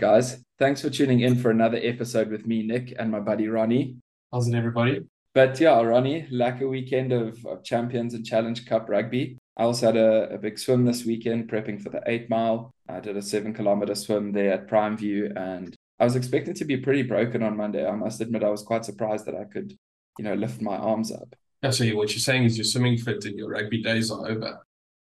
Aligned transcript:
Guys? 0.00 0.42
Thanks 0.58 0.80
for 0.80 0.88
tuning 0.88 1.20
in 1.20 1.36
for 1.36 1.50
another 1.50 1.78
episode 1.82 2.30
with 2.30 2.46
me, 2.46 2.62
Nick, 2.62 2.94
and 2.98 3.10
my 3.10 3.20
buddy 3.20 3.48
Ronnie. 3.48 3.96
How's 4.32 4.48
it, 4.48 4.54
everybody? 4.54 5.02
But 5.34 5.60
yeah, 5.60 5.78
Ronnie, 5.78 6.26
like 6.30 6.62
a 6.62 6.66
weekend 6.66 7.12
of, 7.12 7.44
of 7.44 7.62
Champions 7.64 8.14
and 8.14 8.24
Challenge 8.24 8.64
Cup 8.64 8.88
rugby. 8.88 9.36
I 9.58 9.64
also 9.64 9.86
had 9.86 9.98
a, 9.98 10.30
a 10.32 10.38
big 10.38 10.58
swim 10.58 10.86
this 10.86 11.04
weekend, 11.04 11.50
prepping 11.50 11.82
for 11.82 11.90
the 11.90 12.00
eight 12.06 12.30
mile. 12.30 12.70
I 12.88 13.00
did 13.00 13.18
a 13.18 13.20
seven 13.20 13.52
kilometer 13.52 13.94
swim 13.94 14.32
there 14.32 14.54
at 14.54 14.68
Prime 14.68 14.96
View, 14.96 15.34
and 15.36 15.76
I 15.98 16.04
was 16.04 16.16
expecting 16.16 16.54
to 16.54 16.64
be 16.64 16.78
pretty 16.78 17.02
broken 17.02 17.42
on 17.42 17.58
Monday. 17.58 17.86
I 17.86 17.94
must 17.94 18.22
admit, 18.22 18.42
I 18.42 18.48
was 18.48 18.62
quite 18.62 18.86
surprised 18.86 19.26
that 19.26 19.34
I 19.34 19.44
could, 19.44 19.76
you 20.18 20.24
know, 20.24 20.32
lift 20.32 20.62
my 20.62 20.78
arms 20.78 21.12
up. 21.12 21.36
Yeah, 21.62 21.72
so 21.72 21.84
what 21.90 22.08
you're 22.12 22.20
saying 22.20 22.44
is 22.44 22.56
your 22.56 22.64
swimming 22.64 22.96
fit 22.96 23.26
and 23.26 23.36
your 23.36 23.50
rugby 23.50 23.82
days 23.82 24.10
are 24.10 24.26
over. 24.26 24.60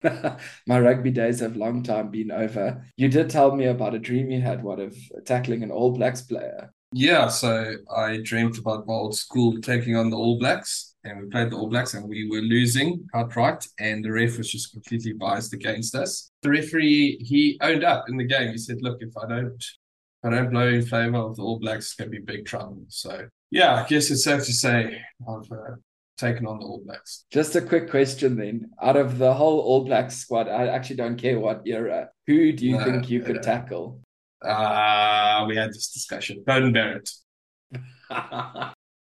my 0.66 0.80
rugby 0.80 1.10
days 1.10 1.40
have 1.40 1.56
long 1.56 1.82
time 1.82 2.10
been 2.10 2.30
over. 2.30 2.84
You 2.96 3.08
did 3.08 3.30
tell 3.30 3.54
me 3.54 3.66
about 3.66 3.94
a 3.94 3.98
dream 3.98 4.30
you 4.30 4.40
had, 4.40 4.62
what 4.62 4.80
of 4.80 4.96
tackling 5.24 5.62
an 5.62 5.70
All 5.70 5.92
Blacks 5.92 6.22
player. 6.22 6.72
Yeah, 6.92 7.28
so 7.28 7.74
I 7.94 8.18
dreamt 8.22 8.58
about 8.58 8.86
my 8.86 8.94
old 8.94 9.16
school 9.16 9.60
taking 9.60 9.96
on 9.96 10.10
the 10.10 10.16
All 10.16 10.38
Blacks, 10.38 10.94
and 11.04 11.20
we 11.20 11.28
played 11.28 11.50
the 11.50 11.56
All 11.56 11.68
Blacks, 11.68 11.94
and 11.94 12.08
we 12.08 12.28
were 12.28 12.40
losing 12.40 13.06
outright, 13.14 13.66
and 13.78 14.04
the 14.04 14.12
ref 14.12 14.38
was 14.38 14.50
just 14.50 14.72
completely 14.72 15.12
biased 15.12 15.52
against 15.52 15.94
us. 15.94 16.30
The 16.42 16.50
referee 16.50 17.18
he 17.20 17.58
owned 17.60 17.84
up 17.84 18.08
in 18.08 18.16
the 18.16 18.24
game. 18.24 18.52
He 18.52 18.58
said, 18.58 18.78
"Look, 18.82 18.98
if 19.00 19.16
I 19.16 19.26
don't, 19.28 19.56
if 19.56 20.24
I 20.24 20.30
don't 20.30 20.50
blow 20.50 20.68
in 20.68 20.82
favour 20.82 21.18
of 21.18 21.36
the 21.36 21.42
All 21.42 21.58
Blacks, 21.58 21.86
it's 21.86 21.94
going 21.94 22.10
to 22.10 22.18
be 22.18 22.24
big 22.24 22.46
trouble." 22.46 22.84
So 22.88 23.28
yeah, 23.50 23.74
I 23.74 23.86
guess 23.86 24.10
it's 24.10 24.24
safe 24.24 24.44
to 24.44 24.52
say 24.52 25.00
I've 25.28 25.50
uh, 25.50 25.76
taken 26.16 26.46
on 26.46 26.58
the 26.58 26.66
All 26.66 26.82
Blacks. 26.84 27.24
Just 27.30 27.56
a 27.56 27.60
quick 27.60 27.90
question 27.90 28.36
then. 28.36 28.70
Out 28.82 28.96
of 28.96 29.18
the 29.18 29.32
whole 29.32 29.60
All 29.60 29.84
Blacks 29.84 30.16
squad, 30.16 30.48
I 30.48 30.68
actually 30.68 30.96
don't 30.96 31.16
care 31.16 31.38
what 31.38 31.62
era. 31.66 32.10
Who 32.26 32.52
do 32.52 32.66
you 32.66 32.78
no, 32.78 32.84
think 32.84 33.10
you 33.10 33.20
could 33.20 33.42
tackle? 33.42 34.00
Uh, 34.42 35.44
we 35.48 35.56
had 35.56 35.70
this 35.70 35.92
discussion. 35.92 36.42
Beauden 36.46 36.72
Barrett. 36.72 37.10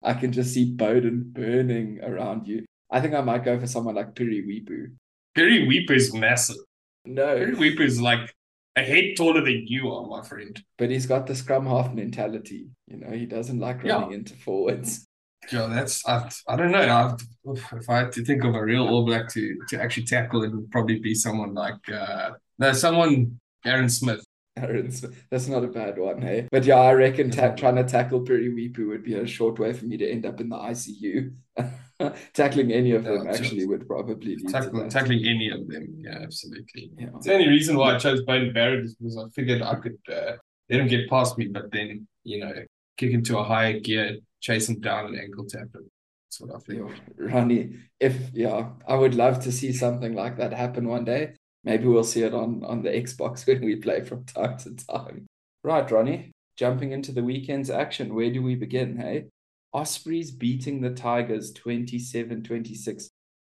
I 0.02 0.14
can 0.14 0.32
just 0.32 0.54
see 0.54 0.74
Beauden 0.74 1.24
burning 1.34 2.00
around 2.04 2.48
you. 2.48 2.66
I 2.92 3.02
think 3.02 3.14
I 3.14 3.22
might 3.22 3.44
go 3.44 3.60
for 3.60 3.68
someone 3.68 3.96
like 3.96 4.16
Piri 4.16 4.44
Weepu. 4.44 4.96
Piri 5.36 5.68
Weepu 5.68 5.92
is 5.92 6.14
massive. 6.14 6.58
No. 7.06 7.36
Piri 7.36 7.56
Weepu 7.56 7.82
is 7.82 8.02
like 8.02 8.34
a 8.76 8.82
head 8.82 9.16
taller 9.18 9.42
than 9.42 9.66
you 9.68 9.92
are, 9.92 10.08
my 10.08 10.24
friend. 10.24 10.62
But 10.78 10.90
he's 10.90 11.06
got 11.06 11.28
the 11.28 11.36
scrum 11.36 11.66
half 11.66 11.94
mentality. 11.94 12.70
You 12.88 12.98
know, 12.98 13.12
he 13.12 13.26
doesn't 13.26 13.60
like 13.60 13.84
running 13.84 14.12
yeah. 14.12 14.18
into 14.18 14.36
forwards. 14.36 15.06
Yeah, 15.52 15.68
that's 15.68 16.08
I, 16.08 16.30
I 16.48 16.56
don't 16.56 16.72
know. 16.72 17.16
I've, 17.46 17.58
if 17.74 17.90
I 17.90 18.00
had 18.00 18.12
to 18.14 18.26
think 18.26 18.44
of 18.44 18.56
a 18.56 18.64
real 18.64 18.88
All 18.88 19.06
Black 19.06 19.30
to 19.30 19.58
to 19.70 19.82
actually 19.82 20.06
tackle, 20.06 20.44
it 20.44 20.52
would 20.52 20.70
probably 20.72 21.00
be 21.00 21.16
someone 21.16 21.54
like 21.54 21.90
uh 21.92 22.32
no, 22.58 22.74
someone 22.74 23.40
Aaron 23.66 23.90
Smith. 23.90 24.24
Aaron 24.58 24.92
Smith. 24.92 25.26
That's 25.32 25.48
not 25.48 25.64
a 25.64 25.68
bad 25.68 25.98
one, 25.98 26.22
hey. 26.22 26.48
But 26.52 26.66
yeah, 26.66 26.76
I 26.76 26.92
reckon 26.94 27.32
ta- 27.32 27.56
trying 27.56 27.78
to 27.78 27.84
tackle 27.84 28.22
Piri 28.22 28.52
Weepu 28.52 28.90
would 28.90 29.04
be 29.04 29.16
a 29.16 29.26
short 29.26 29.58
way 29.60 29.74
for 29.74 29.86
me 29.86 29.98
to 29.98 30.10
end 30.10 30.26
up 30.26 30.42
in 30.42 30.50
the 30.50 30.58
ICU. 30.58 31.34
tackling 32.34 32.72
any 32.72 32.92
of 32.92 33.04
them 33.04 33.28
actually 33.28 33.66
would 33.66 33.88
probably 33.88 34.36
lead 34.36 34.50
tackling, 34.50 34.90
tackling 34.90 35.26
any 35.26 35.50
of 35.50 35.68
them. 35.68 35.96
Yeah, 35.98 36.20
absolutely. 36.22 36.92
Yeah. 36.98 37.08
the 37.22 37.34
only 37.34 37.48
reason 37.48 37.78
why 37.78 37.96
I 37.96 37.98
chose 37.98 38.22
Beauden 38.24 38.54
Barrett 38.54 38.86
is 38.86 38.96
because 38.96 39.18
I 39.18 39.24
figured 39.34 39.62
I 39.62 39.76
could 39.76 39.98
uh, 40.12 40.34
let 40.70 40.80
him 40.82 40.88
get 40.88 41.10
past 41.10 41.38
me, 41.38 41.48
but 41.48 41.72
then 41.72 42.08
you 42.24 42.40
know 42.40 42.54
kick 43.00 43.14
into 43.14 43.38
a 43.38 43.44
higher 43.44 43.80
gear, 43.80 44.18
chase 44.42 44.68
him 44.68 44.82
down, 44.82 45.06
and 45.08 45.20
ankle 45.20 45.46
tap 45.46 45.74
him. 45.74 45.90
That's 46.26 46.42
what 46.42 46.56
I 46.56 46.60
think. 46.60 46.92
Ronnie, 47.18 47.78
if 48.00 48.16
yeah, 48.34 48.70
I 48.88 48.96
would 48.96 49.16
love 49.16 49.42
to 49.44 49.52
see 49.52 49.72
something 49.72 50.14
like 50.14 50.38
that 50.38 50.54
happen 50.54 50.88
one 50.88 51.06
day. 51.06 51.36
Maybe 51.64 51.88
we'll 51.88 52.04
see 52.04 52.24
it 52.24 52.34
on 52.34 52.64
on 52.66 52.84
the 52.84 52.90
Xbox 52.90 53.48
when 53.48 53.62
we 53.62 53.78
play 53.78 54.04
from 54.04 54.26
time 54.26 54.58
to 54.60 54.76
time. 54.76 55.26
Right, 55.64 55.90
Ronnie, 55.90 56.32
jumping 56.58 56.92
into 56.92 57.12
the 57.12 57.24
weekend's 57.24 57.70
action. 57.70 58.14
Where 58.14 58.32
do 58.32 58.44
we 58.44 58.56
begin? 58.56 58.98
Hey, 58.98 59.26
Ospreys 59.74 60.32
beating 60.32 60.82
the 60.82 60.92
Tigers 60.92 61.54
27-26 61.54 63.10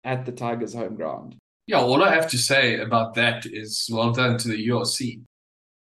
at 0.05 0.25
the 0.25 0.33
Tigers' 0.33 0.75
home 0.75 0.97
ground. 0.97 1.37
Yeah, 1.67 1.81
all 1.81 2.03
I 2.05 2.15
have 2.15 2.31
to 2.31 2.39
say 2.39 2.79
about 2.79 3.15
that 3.15 3.47
is 3.47 3.89
well 3.91 4.13
done 4.13 4.37
to 4.39 4.49
the 4.49 4.69
URC 4.69 5.23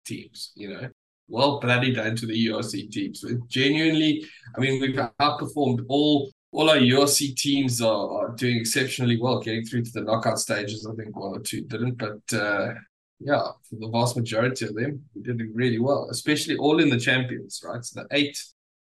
teams. 0.06 0.52
You 0.56 0.70
know, 0.70 0.90
well 1.28 1.60
bloody 1.60 1.94
done 1.94 2.16
to 2.18 2.26
the 2.26 2.48
URC 2.48 2.92
teams. 2.92 3.26
Genuinely, 3.48 4.26
I 4.56 4.62
mean, 4.62 4.82
we've 4.82 4.96
outperformed 4.96 5.86
all 5.88 6.32
all 6.52 6.70
our 6.70 6.78
URC 6.78 7.36
teams 7.36 7.82
are, 7.82 8.12
are 8.12 8.36
doing 8.36 8.58
exceptionally 8.58 9.20
well, 9.20 9.40
getting 9.40 9.66
through 9.66 9.84
to 9.86 9.92
the 9.92 10.02
knockout 10.02 10.38
stages. 10.38 10.88
I 10.88 10.94
think 10.94 11.16
one 11.16 11.36
or 11.36 11.40
two 11.40 11.62
didn't, 11.62 11.96
but 11.98 12.38
uh, 12.38 12.76
yeah, 13.20 13.42
for 13.68 13.76
the 13.80 13.90
vast 13.90 14.16
majority 14.16 14.66
of 14.66 14.76
them, 14.76 15.04
we 15.16 15.24
did 15.24 15.42
really 15.54 15.80
well, 15.80 16.10
especially 16.12 16.56
all 16.58 16.80
in 16.80 16.90
the 16.90 17.00
champions, 17.00 17.62
right? 17.66 17.84
So 17.84 18.02
the 18.02 18.16
eight 18.16 18.38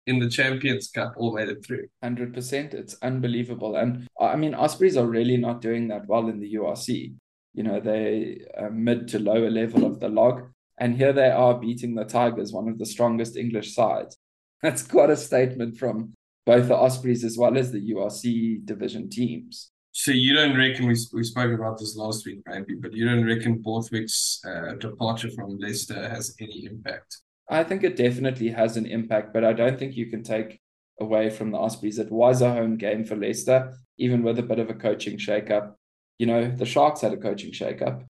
in 0.06 0.18
the 0.18 0.28
Champions 0.28 0.88
Cup 0.88 1.14
all 1.16 1.34
made 1.34 1.48
it 1.48 1.64
through. 1.64 1.88
100%. 2.04 2.74
It's 2.74 2.96
unbelievable. 3.02 3.76
And 3.76 4.06
I 4.20 4.36
mean, 4.36 4.54
Ospreys 4.54 4.96
are 4.96 5.06
really 5.06 5.36
not 5.36 5.60
doing 5.60 5.88
that 5.88 6.06
well 6.06 6.28
in 6.28 6.40
the 6.40 6.54
URC. 6.54 7.14
You 7.54 7.62
know, 7.62 7.80
they 7.80 8.42
mid 8.70 9.08
to 9.08 9.18
lower 9.18 9.50
level 9.50 9.84
of 9.84 9.98
the 9.98 10.08
log. 10.08 10.48
And 10.78 10.96
here 10.96 11.12
they 11.12 11.30
are 11.30 11.58
beating 11.58 11.94
the 11.94 12.04
Tigers, 12.04 12.52
one 12.52 12.68
of 12.68 12.78
the 12.78 12.86
strongest 12.86 13.36
English 13.36 13.74
sides. 13.74 14.18
That's 14.62 14.82
quite 14.82 15.10
a 15.10 15.16
statement 15.16 15.76
from 15.78 16.14
both 16.44 16.68
the 16.68 16.76
Ospreys 16.76 17.24
as 17.24 17.36
well 17.36 17.56
as 17.58 17.72
the 17.72 17.92
URC 17.92 18.64
division 18.64 19.10
teams. 19.10 19.70
So 19.92 20.10
you 20.10 20.34
don't 20.34 20.56
reckon 20.56 20.86
we 20.86 20.96
we 21.14 21.24
spoke 21.24 21.52
about 21.52 21.78
this 21.78 21.96
last 21.96 22.26
week, 22.26 22.40
maybe, 22.46 22.74
but 22.74 22.92
you 22.92 23.06
don't 23.06 23.24
reckon 23.24 23.62
Borthwick's 23.62 24.42
uh, 24.46 24.74
departure 24.74 25.30
from 25.30 25.58
Leicester 25.58 26.08
has 26.08 26.34
any 26.38 26.66
impact? 26.66 27.16
I 27.48 27.64
think 27.64 27.82
it 27.82 27.96
definitely 27.96 28.50
has 28.50 28.76
an 28.76 28.84
impact, 28.84 29.32
but 29.32 29.42
I 29.44 29.54
don't 29.54 29.78
think 29.78 29.96
you 29.96 30.10
can 30.10 30.22
take 30.22 30.60
away 31.00 31.30
from 31.30 31.50
the 31.50 31.58
Ospreys. 31.58 31.98
It 31.98 32.12
was 32.12 32.42
a 32.42 32.52
home 32.52 32.76
game 32.76 33.04
for 33.04 33.16
Leicester, 33.16 33.72
even 33.98 34.22
with 34.22 34.38
a 34.38 34.42
bit 34.42 34.58
of 34.58 34.68
a 34.68 34.74
coaching 34.74 35.16
shakeup. 35.16 35.74
You 36.18 36.26
know, 36.26 36.50
the 36.50 36.66
Sharks 36.66 37.00
had 37.00 37.12
a 37.12 37.16
coaching 37.16 37.52
shakeup. 37.52 38.04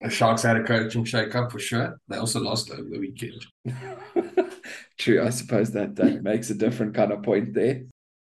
The 0.00 0.10
Sharks 0.10 0.42
had 0.42 0.56
a 0.56 0.62
coaching 0.64 1.04
shake-up 1.04 1.50
for 1.50 1.58
sure. 1.58 1.98
They 2.08 2.18
also 2.18 2.40
lost 2.40 2.70
over 2.70 2.88
the 2.88 2.98
weekend. 2.98 3.46
True, 4.98 5.24
I 5.24 5.30
suppose 5.30 5.72
that, 5.72 5.96
that 5.96 6.22
makes 6.22 6.50
a 6.50 6.54
different 6.54 6.94
kind 6.94 7.12
of 7.12 7.22
point 7.22 7.54
there. 7.54 7.82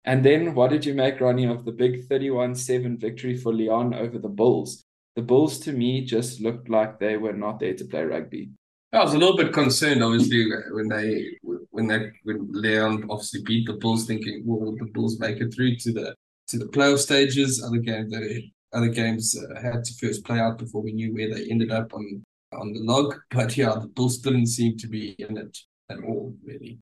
And 0.05 0.25
then 0.25 0.55
what 0.55 0.71
did 0.71 0.87
you 0.87 0.95
make, 0.95 1.21
Ronnie, 1.21 1.47
of 1.47 1.65
the 1.65 1.73
big 1.73 2.09
31-7 2.09 3.01
victory 3.01 3.37
for 3.37 3.53
Lyon 3.53 3.93
over 3.95 4.19
the 4.19 4.29
Bulls? 4.29 4.85
The 5.17 5.23
Bulls, 5.23 5.59
to 5.61 5.73
me, 5.73 6.05
just 6.05 6.41
looked 6.41 6.69
like 6.69 6.99
they 6.99 7.17
were 7.17 7.33
not 7.33 7.59
there 7.59 7.75
to 7.75 7.85
play 7.85 8.05
rugby. 8.05 8.51
I 8.93 9.03
was 9.03 9.15
a 9.15 9.19
little 9.19 9.37
bit 9.37 9.53
concerned, 9.53 10.03
obviously, 10.03 10.49
when 10.71 10.89
they 10.89 11.27
when 11.71 11.87
they 11.87 12.13
when 12.23 12.49
Lyon 12.53 13.05
obviously 13.11 13.43
beat 13.43 13.67
the 13.67 13.75
Bulls, 13.75 14.07
thinking, 14.07 14.43
"Will 14.47 14.77
the 14.77 14.87
Bulls 14.87 15.19
make 15.19 15.39
it 15.39 15.53
through 15.53 15.77
to 15.77 15.93
the 15.93 16.15
to 16.49 16.59
the 16.59 16.67
playoff 16.67 16.99
stages?" 16.99 17.63
Other 17.63 17.79
game 17.79 18.09
they 18.09 18.53
other 18.73 18.89
games 18.89 19.37
uh, 19.37 19.61
had 19.61 19.85
to 19.85 19.95
first 19.95 20.25
play 20.25 20.39
out 20.39 20.59
before 20.59 20.83
we 20.83 20.93
knew 20.93 21.15
where 21.15 21.33
they 21.33 21.49
ended 21.51 21.71
up 21.71 21.95
on 21.95 22.25
on 22.53 22.73
the 22.73 22.81
log. 22.81 23.15
But 23.31 23.57
yeah, 23.57 23.75
the 23.81 23.89
Bulls 23.89 24.19
didn't 24.19 24.47
seem 24.47 24.77
to 24.79 24.87
be 24.87 25.17
in 25.19 25.37
it 25.37 25.59
at 25.91 25.99
all, 26.03 26.35
really. 26.45 26.79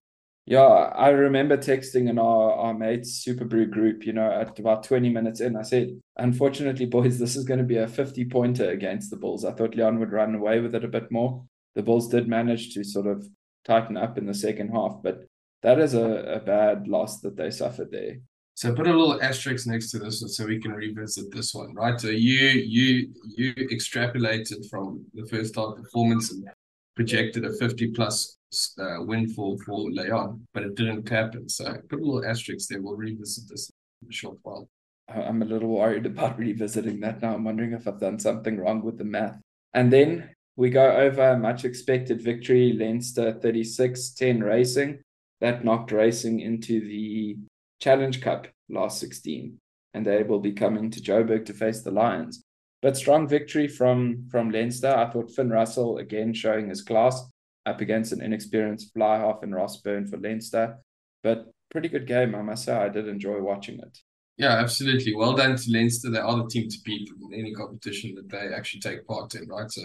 Yeah, 0.46 0.60
I 0.60 1.08
remember 1.08 1.56
texting 1.56 2.10
in 2.10 2.18
our, 2.18 2.52
our 2.52 2.74
mates 2.74 3.24
SuperBru 3.24 3.70
group, 3.70 4.04
you 4.04 4.12
know, 4.12 4.30
at 4.30 4.58
about 4.58 4.84
20 4.84 5.08
minutes 5.08 5.40
in, 5.40 5.56
I 5.56 5.62
said, 5.62 5.98
unfortunately, 6.18 6.84
boys, 6.84 7.18
this 7.18 7.34
is 7.34 7.44
going 7.44 7.60
to 7.60 7.64
be 7.64 7.78
a 7.78 7.88
50 7.88 8.26
pointer 8.26 8.68
against 8.70 9.10
the 9.10 9.16
Bulls. 9.16 9.46
I 9.46 9.52
thought 9.52 9.74
Lyon 9.74 9.98
would 10.00 10.12
run 10.12 10.34
away 10.34 10.60
with 10.60 10.74
it 10.74 10.84
a 10.84 10.88
bit 10.88 11.10
more. 11.10 11.42
The 11.76 11.82
Bulls 11.82 12.08
did 12.08 12.28
manage 12.28 12.74
to 12.74 12.84
sort 12.84 13.06
of 13.06 13.26
tighten 13.64 13.96
up 13.96 14.18
in 14.18 14.26
the 14.26 14.34
second 14.34 14.68
half, 14.68 14.98
but 15.02 15.24
that 15.62 15.78
is 15.78 15.94
a, 15.94 16.04
a 16.04 16.40
bad 16.40 16.88
loss 16.88 17.20
that 17.20 17.36
they 17.36 17.50
suffered 17.50 17.90
there. 17.90 18.18
So 18.56 18.72
put 18.72 18.86
a 18.86 18.90
little 18.90 19.20
asterisk 19.20 19.66
next 19.66 19.90
to 19.90 19.98
this 19.98 20.22
so 20.36 20.46
we 20.46 20.60
can 20.60 20.72
revisit 20.72 21.32
this 21.32 21.54
one, 21.54 21.74
right? 21.74 22.00
So 22.00 22.08
you 22.08 22.38
you 22.38 23.12
you 23.36 23.54
extrapolated 23.54 24.68
from 24.70 25.04
the 25.12 25.26
first 25.26 25.56
half 25.56 25.74
performance 25.74 26.30
and 26.30 26.48
projected 26.94 27.44
a 27.44 27.52
50 27.52 27.88
plus 27.88 28.38
uh, 28.78 28.98
win 29.00 29.28
for, 29.28 29.58
for 29.66 29.90
Lyon, 29.90 30.46
but 30.54 30.62
it 30.62 30.76
didn't 30.76 31.08
happen. 31.08 31.48
So 31.48 31.64
put 31.88 32.00
a 32.00 32.04
little 32.04 32.24
asterisk 32.24 32.68
there. 32.68 32.80
We'll 32.80 32.96
revisit 32.96 33.48
this 33.48 33.70
in 34.02 34.08
a 34.08 34.12
short 34.12 34.38
while. 34.42 34.68
I'm 35.08 35.42
a 35.42 35.44
little 35.44 35.70
worried 35.70 36.06
about 36.06 36.38
revisiting 36.46 37.00
that 37.00 37.20
now. 37.20 37.34
I'm 37.34 37.44
wondering 37.44 37.72
if 37.72 37.88
I've 37.88 37.98
done 37.98 38.20
something 38.20 38.56
wrong 38.56 38.82
with 38.82 38.98
the 38.98 39.04
math. 39.04 39.40
And 39.74 39.92
then 39.92 40.30
we 40.56 40.70
go 40.70 40.88
over 40.88 41.30
a 41.30 41.38
much 41.38 41.64
expected 41.64 42.22
victory, 42.22 42.72
Leinster 42.72 43.32
36 43.32 44.10
10 44.10 44.40
Racing. 44.40 45.00
That 45.40 45.64
knocked 45.64 45.90
Racing 45.90 46.38
into 46.40 46.80
the 46.80 47.36
Challenge 47.80 48.20
Cup 48.20 48.48
last 48.68 48.98
16, 49.00 49.58
and 49.94 50.06
they 50.06 50.22
will 50.22 50.40
be 50.40 50.52
coming 50.52 50.90
to 50.90 51.00
Joburg 51.00 51.46
to 51.46 51.52
face 51.52 51.82
the 51.82 51.90
Lions. 51.90 52.44
But 52.82 52.96
strong 52.96 53.26
victory 53.26 53.66
from 53.66 54.28
from 54.30 54.50
Leinster. 54.50 54.94
I 54.94 55.10
thought 55.10 55.30
Finn 55.30 55.50
Russell 55.50 55.98
again 55.98 56.34
showing 56.34 56.68
his 56.68 56.82
class 56.82 57.22
up 57.66 57.80
against 57.80 58.12
an 58.12 58.20
inexperienced 58.20 58.92
fly 58.92 59.18
half 59.18 59.42
in 59.42 59.54
Ross 59.54 59.80
Byrne 59.80 60.06
for 60.06 60.18
Leinster. 60.18 60.76
But 61.22 61.50
pretty 61.70 61.88
good 61.88 62.06
game, 62.06 62.34
I 62.34 62.42
must 62.42 62.64
say. 62.64 62.74
I 62.74 62.90
did 62.90 63.08
enjoy 63.08 63.40
watching 63.40 63.78
it. 63.78 63.98
Yeah, 64.36 64.52
absolutely. 64.52 65.14
Well 65.14 65.34
done 65.34 65.56
to 65.56 65.70
Leinster. 65.70 66.10
They 66.10 66.18
are 66.18 66.36
the 66.36 66.48
team 66.48 66.68
to 66.68 66.78
beat 66.84 67.08
in 67.08 67.38
any 67.38 67.54
competition 67.54 68.14
that 68.16 68.28
they 68.28 68.54
actually 68.54 68.80
take 68.80 69.06
part 69.06 69.34
in, 69.34 69.48
right? 69.48 69.70
So 69.70 69.82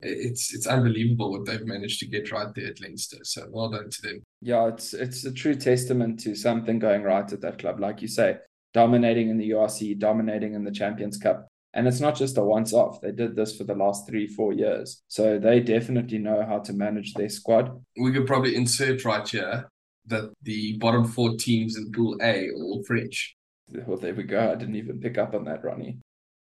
it's 0.00 0.54
it's 0.54 0.66
unbelievable 0.66 1.32
what 1.32 1.44
they've 1.44 1.66
managed 1.66 2.00
to 2.00 2.06
get 2.06 2.30
right 2.30 2.54
there 2.54 2.68
at 2.68 2.80
Leinster. 2.80 3.18
So 3.22 3.46
well 3.50 3.70
done 3.70 3.90
to 3.90 4.02
them. 4.02 4.22
Yeah, 4.40 4.68
it's 4.68 4.94
it's 4.94 5.24
a 5.24 5.32
true 5.32 5.54
testament 5.54 6.20
to 6.20 6.34
something 6.34 6.78
going 6.78 7.02
right 7.02 7.30
at 7.32 7.40
that 7.40 7.58
club. 7.58 7.80
Like 7.80 8.00
you 8.02 8.08
say, 8.08 8.38
dominating 8.72 9.28
in 9.28 9.38
the 9.38 9.50
URC, 9.50 9.98
dominating 9.98 10.54
in 10.54 10.64
the 10.64 10.70
Champions 10.70 11.18
Cup. 11.18 11.48
And 11.74 11.86
it's 11.86 12.00
not 12.00 12.16
just 12.16 12.38
a 12.38 12.42
once 12.42 12.72
off. 12.72 13.00
They 13.00 13.12
did 13.12 13.36
this 13.36 13.56
for 13.56 13.64
the 13.64 13.74
last 13.74 14.08
three, 14.08 14.26
four 14.26 14.52
years. 14.52 15.02
So 15.08 15.38
they 15.38 15.60
definitely 15.60 16.18
know 16.18 16.44
how 16.44 16.60
to 16.60 16.72
manage 16.72 17.12
their 17.12 17.28
squad. 17.28 17.70
We 18.00 18.10
could 18.10 18.26
probably 18.26 18.56
insert 18.56 19.04
right 19.04 19.28
here 19.28 19.68
that 20.06 20.32
the 20.42 20.78
bottom 20.78 21.04
four 21.04 21.36
teams 21.36 21.76
in 21.76 21.92
Pool 21.92 22.16
A 22.22 22.48
are 22.48 22.54
all 22.54 22.82
French. 22.84 23.36
Well, 23.86 23.98
there 23.98 24.14
we 24.14 24.22
go. 24.22 24.50
I 24.50 24.54
didn't 24.54 24.76
even 24.76 24.98
pick 24.98 25.18
up 25.18 25.34
on 25.34 25.44
that, 25.44 25.62
Ronnie. 25.62 25.98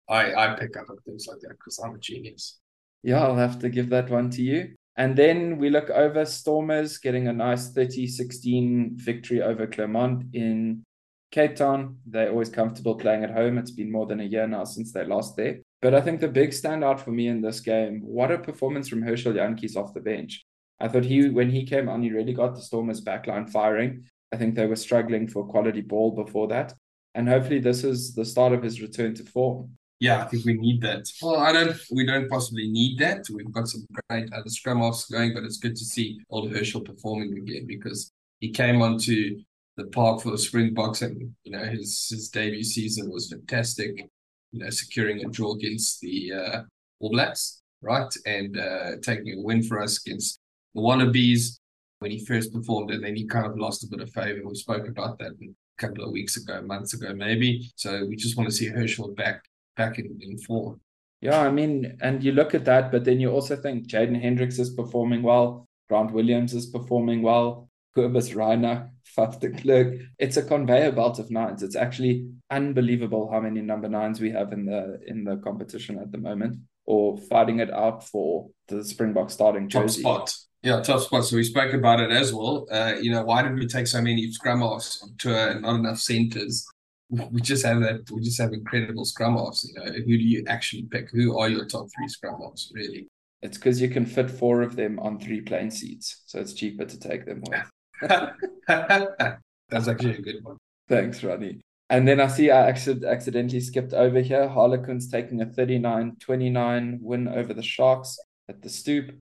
I, 0.08 0.34
I 0.34 0.56
pick 0.56 0.78
up 0.78 0.90
on 0.90 0.98
things 1.06 1.28
like 1.28 1.40
that 1.42 1.52
because 1.52 1.80
I'm 1.80 1.96
a 1.96 2.00
genius. 2.00 2.60
Yeah, 3.04 3.24
I'll 3.24 3.36
have 3.36 3.60
to 3.60 3.70
give 3.70 3.90
that 3.90 4.10
one 4.10 4.30
to 4.32 4.42
you. 4.42 4.76
And 4.98 5.16
then 5.16 5.58
we 5.58 5.70
look 5.70 5.90
over 5.90 6.26
Stormers 6.26 6.98
getting 6.98 7.28
a 7.28 7.34
nice 7.34 7.72
30 7.72 8.08
16 8.08 8.92
victory 8.96 9.42
over 9.42 9.66
Clermont 9.66 10.26
in 10.34 10.84
Cape 11.32 11.56
Town. 11.56 12.00
They're 12.06 12.32
always 12.32 12.50
comfortable 12.50 12.96
playing 12.96 13.24
at 13.24 13.32
home. 13.32 13.58
It's 13.58 13.72
been 13.72 13.92
more 13.92 14.06
than 14.06 14.20
a 14.20 14.26
year 14.26 14.48
now 14.48 14.66
since 14.66 14.92
they 14.92 15.06
lost 15.06 15.38
there. 15.38 15.60
But 15.82 15.94
I 15.94 16.02
think 16.02 16.20
the 16.20 16.28
big 16.28 16.50
standout 16.50 17.00
for 17.00 17.12
me 17.12 17.30
in 17.30 17.42
this 17.42 17.62
game, 17.62 18.02
what 18.04 18.32
a 18.32 18.38
performance 18.38 18.90
from 18.90 19.02
Herschel 19.02 19.34
Jantjies 19.34 19.78
off 19.78 19.94
the 19.94 20.02
bench. 20.02 20.46
I 20.82 20.90
thought 20.90 21.06
he, 21.06 21.30
when 21.30 21.50
he 21.50 21.66
came 21.66 21.88
on, 21.88 22.04
he 22.04 22.12
really 22.12 22.34
got 22.34 22.56
the 22.56 22.62
Stormers 22.62 23.04
backline 23.04 23.50
firing. 23.50 24.06
I 24.34 24.38
think 24.38 24.56
they 24.56 24.66
were 24.66 24.76
struggling 24.76 25.28
for 25.28 25.48
quality 25.48 25.82
ball 25.82 26.12
before 26.12 26.50
that. 26.50 26.74
And 27.16 27.28
hopefully 27.28 27.60
this 27.60 27.84
is 27.84 28.14
the 28.14 28.26
start 28.26 28.54
of 28.54 28.64
his 28.64 28.82
return 28.82 29.16
to 29.16 29.24
form. 29.24 29.78
Yeah, 30.00 30.24
I 30.24 30.28
think 30.28 30.46
we 30.46 30.54
need 30.54 30.82
that. 30.82 31.12
Well, 31.22 31.38
I 31.38 31.52
don't. 31.52 31.78
We 31.92 32.06
don't 32.06 32.30
possibly 32.30 32.70
need 32.70 33.00
that. 33.00 33.26
We've 33.30 33.52
got 33.52 33.68
some 33.68 33.86
great 34.10 34.32
other 34.32 34.50
scrum 34.50 34.82
offs 34.82 35.06
going, 35.06 35.34
but 35.34 35.44
it's 35.44 35.58
good 35.58 35.76
to 35.76 35.84
see 35.84 36.20
old 36.30 36.52
Herschel 36.52 36.82
performing 36.82 37.38
again 37.38 37.66
because 37.68 38.12
he 38.40 38.50
came 38.50 38.82
onto 38.82 39.40
the 39.76 39.88
park 39.88 40.22
for 40.22 40.32
the 40.32 40.38
Springboks, 40.38 41.02
and 41.02 41.36
you 41.44 41.52
know 41.52 41.66
his 41.66 42.08
his 42.10 42.30
debut 42.30 42.64
season 42.64 43.12
was 43.12 43.30
fantastic. 43.30 44.08
You 44.54 44.64
know, 44.64 44.70
securing 44.70 45.26
a 45.26 45.30
draw 45.30 45.54
against 45.54 46.00
the 46.00 46.32
uh, 46.34 46.62
All 47.02 47.12
Blacks, 47.12 47.62
right, 47.82 48.14
and 48.26 48.58
uh, 48.58 48.92
taking 49.02 49.38
a 49.38 49.42
win 49.42 49.64
for 49.64 49.82
us 49.82 50.00
against 50.06 50.40
the 50.76 50.82
Wallabies 50.82 51.60
when 52.00 52.12
he 52.12 52.26
first 52.26 52.54
performed, 52.54 52.92
and 52.92 53.04
then 53.04 53.18
he 53.18 53.28
kind 53.28 53.46
of 53.46 53.60
lost 53.60 53.84
a 53.84 53.88
bit 53.88 54.00
of 54.00 54.10
favour. 54.14 54.40
We 54.46 54.56
spoke 54.56 54.88
about 54.88 55.20
that 55.20 55.34
a 55.34 55.54
couple 55.78 56.06
of 56.06 56.12
weeks 56.12 56.38
ago, 56.38 56.62
months 56.62 56.94
ago, 56.94 57.14
maybe. 57.14 57.70
So 57.76 58.06
we 58.06 58.16
just 58.16 58.38
want 58.38 58.50
to 58.50 58.56
see 58.56 58.68
Herschel 58.68 59.14
back 59.14 59.44
back 59.80 59.98
in, 59.98 60.20
in 60.22 60.38
form. 60.38 60.80
Yeah, 61.22 61.42
I 61.42 61.52
mean, 61.52 61.98
and 62.02 62.24
you 62.24 62.32
look 62.32 62.54
at 62.54 62.66
that, 62.66 62.92
but 62.92 63.04
then 63.04 63.20
you 63.20 63.32
also 63.32 63.56
think 63.56 63.88
Jaden 63.88 64.24
Hendrikse 64.24 64.60
is 64.60 64.70
performing 64.70 65.24
well, 65.24 65.68
Grant 65.90 66.12
Williams 66.12 66.54
is 66.54 66.68
performing 66.68 67.22
well, 67.22 67.70
Cobus 67.96 68.30
Reinach, 68.36 68.90
Faf 69.18 69.40
de 69.40 69.50
Klerk. 69.50 69.96
It's 70.18 70.38
a 70.38 70.44
conveyor 70.44 70.92
belt 70.92 71.20
of 71.20 71.32
nines. 71.32 71.64
It's 71.64 71.76
actually 71.76 72.30
unbelievable 72.50 73.30
how 73.32 73.42
many 73.42 73.62
number 73.62 73.90
nines 73.90 74.20
we 74.22 74.32
have 74.32 74.54
in 74.54 74.66
the 74.66 75.00
in 75.08 75.24
the 75.24 75.38
competition 75.38 75.98
at 75.98 76.12
the 76.12 76.20
moment, 76.20 76.58
or 76.86 77.18
fighting 77.18 77.60
it 77.60 77.72
out 77.72 78.08
for 78.08 78.50
the 78.68 78.84
Springbok 78.84 79.30
starting 79.32 79.68
jersey. 79.68 80.04
Top 80.04 80.30
spot. 80.30 80.36
Yeah, 80.62 80.82
tough 80.82 81.04
spot. 81.04 81.26
So 81.26 81.38
we 81.38 81.44
spoke 81.44 81.74
about 81.74 82.00
it 82.02 82.12
as 82.12 82.34
well. 82.34 82.68
Uh, 82.70 82.94
you 83.02 83.12
know, 83.12 83.24
why 83.24 83.42
did 83.42 83.56
we 83.56 83.66
take 83.66 83.88
so 83.88 84.02
many 84.02 84.32
scrum 84.32 84.62
offs 84.62 85.06
to 85.20 85.30
uh, 85.34 85.54
not 85.60 85.76
enough 85.80 86.00
centers? 86.00 86.68
We 87.10 87.42
just 87.42 87.66
have 87.66 87.82
that. 87.82 88.10
We 88.12 88.22
just 88.22 88.40
have 88.40 88.54
incredible 88.54 89.04
scrum 89.04 89.36
offs. 89.36 89.64
You 89.68 89.74
know, 89.74 89.92
who 89.92 90.04
do 90.04 90.24
you 90.24 90.44
actually 90.48 90.84
pick? 90.84 91.10
Who 91.12 91.40
are 91.40 91.50
your 91.50 91.66
top 91.66 91.88
three 91.96 92.08
scrum 92.08 92.36
offs? 92.42 92.72
Really? 92.74 93.08
It's 93.42 93.58
because 93.58 93.82
you 93.82 93.90
can 93.90 94.06
fit 94.06 94.30
four 94.30 94.62
of 94.62 94.76
them 94.76 95.00
on 95.00 95.20
three 95.20 95.42
plane 95.42 95.72
seats, 95.72 96.24
so 96.26 96.40
it's 96.40 96.54
cheaper 96.54 96.86
to 96.86 97.00
take 97.00 97.26
them 97.26 97.42
with. 97.48 97.70
That's 98.68 99.88
actually 99.88 100.18
a 100.18 100.22
good 100.22 100.44
one. 100.44 100.58
Thanks, 100.88 101.24
Ronnie. 101.24 101.62
And 101.90 102.08
then 102.08 102.20
I 102.20 102.28
see 102.28 102.52
I 102.52 102.68
accident- 102.68 103.06
accidentally 103.06 103.62
skipped 103.62 103.94
over 103.94 104.20
here. 104.20 104.48
Harlequins 104.48 105.10
taking 105.10 105.42
a 105.42 105.46
39 105.46 106.18
29 106.20 107.00
win 107.02 107.28
over 107.28 107.54
the 107.54 107.64
Sharks 107.64 108.18
at 108.48 108.62
the 108.62 108.70
Stoop. 108.70 109.12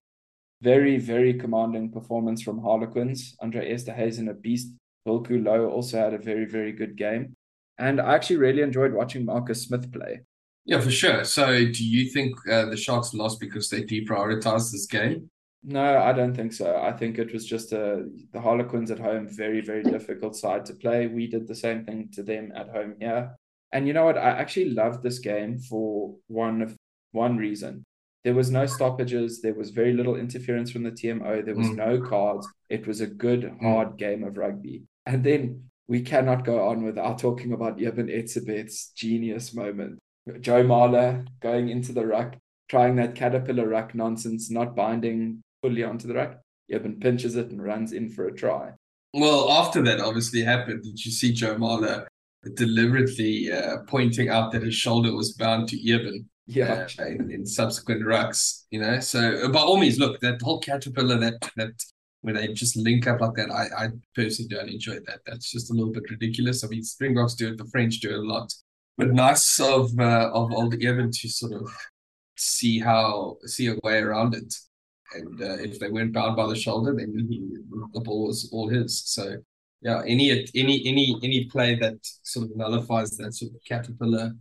Very, 0.60 0.98
very 0.98 1.34
commanding 1.34 1.90
performance 1.90 2.42
from 2.42 2.60
Harlequins. 2.60 3.36
Andre 3.40 3.72
Esterhuizen, 3.72 4.28
a 4.28 4.34
beast. 4.34 4.72
Wilco 5.06 5.40
Louw 5.42 5.70
also 5.70 5.98
had 5.98 6.12
a 6.12 6.18
very, 6.18 6.44
very 6.44 6.72
good 6.72 6.96
game. 6.96 7.34
And 7.78 8.00
I 8.00 8.14
actually 8.14 8.36
really 8.36 8.62
enjoyed 8.62 8.92
watching 8.92 9.24
Marcus 9.24 9.62
Smith 9.62 9.92
play. 9.92 10.20
Yeah, 10.64 10.80
for 10.80 10.90
sure. 10.90 11.24
So, 11.24 11.46
do 11.46 11.84
you 11.84 12.10
think 12.10 12.36
uh, 12.48 12.66
the 12.66 12.76
Sharks 12.76 13.14
lost 13.14 13.40
because 13.40 13.70
they 13.70 13.82
deprioritized 13.82 14.70
this 14.70 14.86
game? 14.86 15.30
No, 15.62 15.98
I 15.98 16.12
don't 16.12 16.34
think 16.34 16.52
so. 16.52 16.76
I 16.76 16.92
think 16.92 17.18
it 17.18 17.32
was 17.32 17.44
just 17.44 17.72
a, 17.72 18.06
the 18.32 18.40
Harlequins 18.40 18.90
at 18.90 18.98
home, 18.98 19.28
very, 19.28 19.60
very 19.60 19.82
difficult 19.82 20.36
side 20.36 20.64
to 20.66 20.74
play. 20.74 21.06
We 21.06 21.26
did 21.26 21.48
the 21.48 21.54
same 21.54 21.84
thing 21.84 22.10
to 22.12 22.22
them 22.22 22.52
at 22.54 22.68
home 22.68 22.94
here. 23.00 23.34
And 23.72 23.86
you 23.86 23.92
know 23.92 24.04
what? 24.04 24.18
I 24.18 24.30
actually 24.30 24.70
loved 24.70 25.02
this 25.02 25.18
game 25.18 25.58
for 25.58 26.14
one 26.28 26.62
of 26.62 26.76
one 27.12 27.36
reason. 27.36 27.84
There 28.24 28.34
was 28.34 28.50
no 28.50 28.66
stoppages. 28.66 29.40
There 29.40 29.54
was 29.54 29.70
very 29.70 29.92
little 29.92 30.16
interference 30.16 30.70
from 30.70 30.82
the 30.82 30.90
TMO. 30.90 31.44
There 31.44 31.54
was 31.54 31.68
mm. 31.68 31.76
no 31.76 32.00
cards. 32.00 32.46
It 32.68 32.86
was 32.86 33.00
a 33.00 33.06
good, 33.06 33.42
mm. 33.42 33.62
hard 33.62 33.96
game 33.96 34.24
of 34.24 34.36
rugby. 34.36 34.84
And 35.06 35.24
then 35.24 35.70
we 35.88 36.02
cannot 36.02 36.44
go 36.44 36.68
on 36.68 36.84
without 36.84 37.18
talking 37.18 37.52
about 37.52 37.82
Eben 37.82 38.08
Etzebeth's 38.08 38.92
genius 38.94 39.54
moment. 39.54 39.98
Joe 40.40 40.62
Marler 40.62 41.26
going 41.40 41.70
into 41.70 41.92
the 41.92 42.06
ruck, 42.06 42.36
trying 42.68 42.96
that 42.96 43.14
caterpillar 43.14 43.66
ruck 43.66 43.94
nonsense, 43.94 44.50
not 44.50 44.76
binding 44.76 45.42
fully 45.62 45.82
onto 45.82 46.06
the 46.06 46.14
ruck. 46.14 46.38
Eben 46.70 47.00
pinches 47.00 47.34
it 47.36 47.50
and 47.50 47.62
runs 47.62 47.92
in 47.92 48.10
for 48.10 48.26
a 48.28 48.34
try. 48.34 48.72
Well, 49.14 49.50
after 49.50 49.82
that 49.84 50.00
obviously 50.00 50.42
happened, 50.42 50.82
did 50.82 51.02
you 51.02 51.10
see 51.10 51.32
Joe 51.32 51.54
Marler 51.54 52.06
deliberately 52.54 53.50
uh, 53.50 53.78
pointing 53.86 54.28
out 54.28 54.52
that 54.52 54.62
his 54.62 54.74
shoulder 54.74 55.14
was 55.14 55.32
bound 55.32 55.68
to 55.70 55.90
Eben? 55.90 56.28
Yeah, 56.46 56.86
uh, 56.98 57.06
in, 57.06 57.30
in, 57.30 57.46
subsequent 57.46 58.02
rucks, 58.02 58.64
you 58.70 58.80
know. 58.80 59.00
So 59.00 59.20
uh, 59.44 59.48
by 59.48 59.60
all 59.60 59.78
means, 59.78 59.98
look 59.98 60.20
that 60.20 60.40
whole 60.40 60.60
caterpillar 60.60 61.18
that 61.18 61.50
that 61.56 61.72
when 62.28 62.36
they 62.36 62.52
just 62.52 62.76
link 62.76 63.06
up 63.06 63.20
like 63.22 63.34
that, 63.36 63.50
I 63.50 63.84
I 63.84 63.88
personally 64.14 64.48
don't 64.54 64.68
enjoy 64.68 64.98
that. 65.06 65.20
That's 65.24 65.50
just 65.50 65.70
a 65.70 65.74
little 65.74 65.92
bit 65.92 66.10
ridiculous. 66.10 66.62
I 66.62 66.68
mean, 66.68 66.82
Springboks 66.82 67.34
do 67.34 67.48
it, 67.48 67.56
the 67.56 67.64
French 67.72 68.00
do 68.00 68.10
it 68.10 68.18
a 68.18 68.22
lot, 68.22 68.52
but 68.98 69.14
nice 69.14 69.58
of 69.60 69.98
uh, 69.98 70.30
of 70.34 70.52
old 70.52 70.74
Eben 70.82 71.10
to 71.10 71.28
sort 71.28 71.54
of 71.54 71.70
see 72.36 72.78
how 72.78 73.38
see 73.46 73.68
a 73.68 73.76
way 73.82 73.98
around 73.98 74.34
it 74.34 74.52
and 75.14 75.40
uh, 75.40 75.54
if 75.54 75.78
they 75.78 75.88
weren't 75.88 76.12
bound 76.12 76.36
by 76.36 76.46
the 76.46 76.54
shoulder, 76.54 76.94
then 76.94 77.26
he, 77.30 77.40
the 77.94 78.00
ball 78.00 78.26
was 78.26 78.50
all 78.52 78.68
his. 78.68 79.02
So 79.06 79.36
yeah, 79.80 80.02
any 80.06 80.30
any 80.54 80.82
any 80.86 81.16
any 81.22 81.44
play 81.46 81.76
that 81.76 81.98
sort 82.22 82.50
of 82.50 82.56
nullifies 82.56 83.16
that 83.16 83.32
sort 83.34 83.52
of 83.52 83.58
caterpillar 83.66 84.32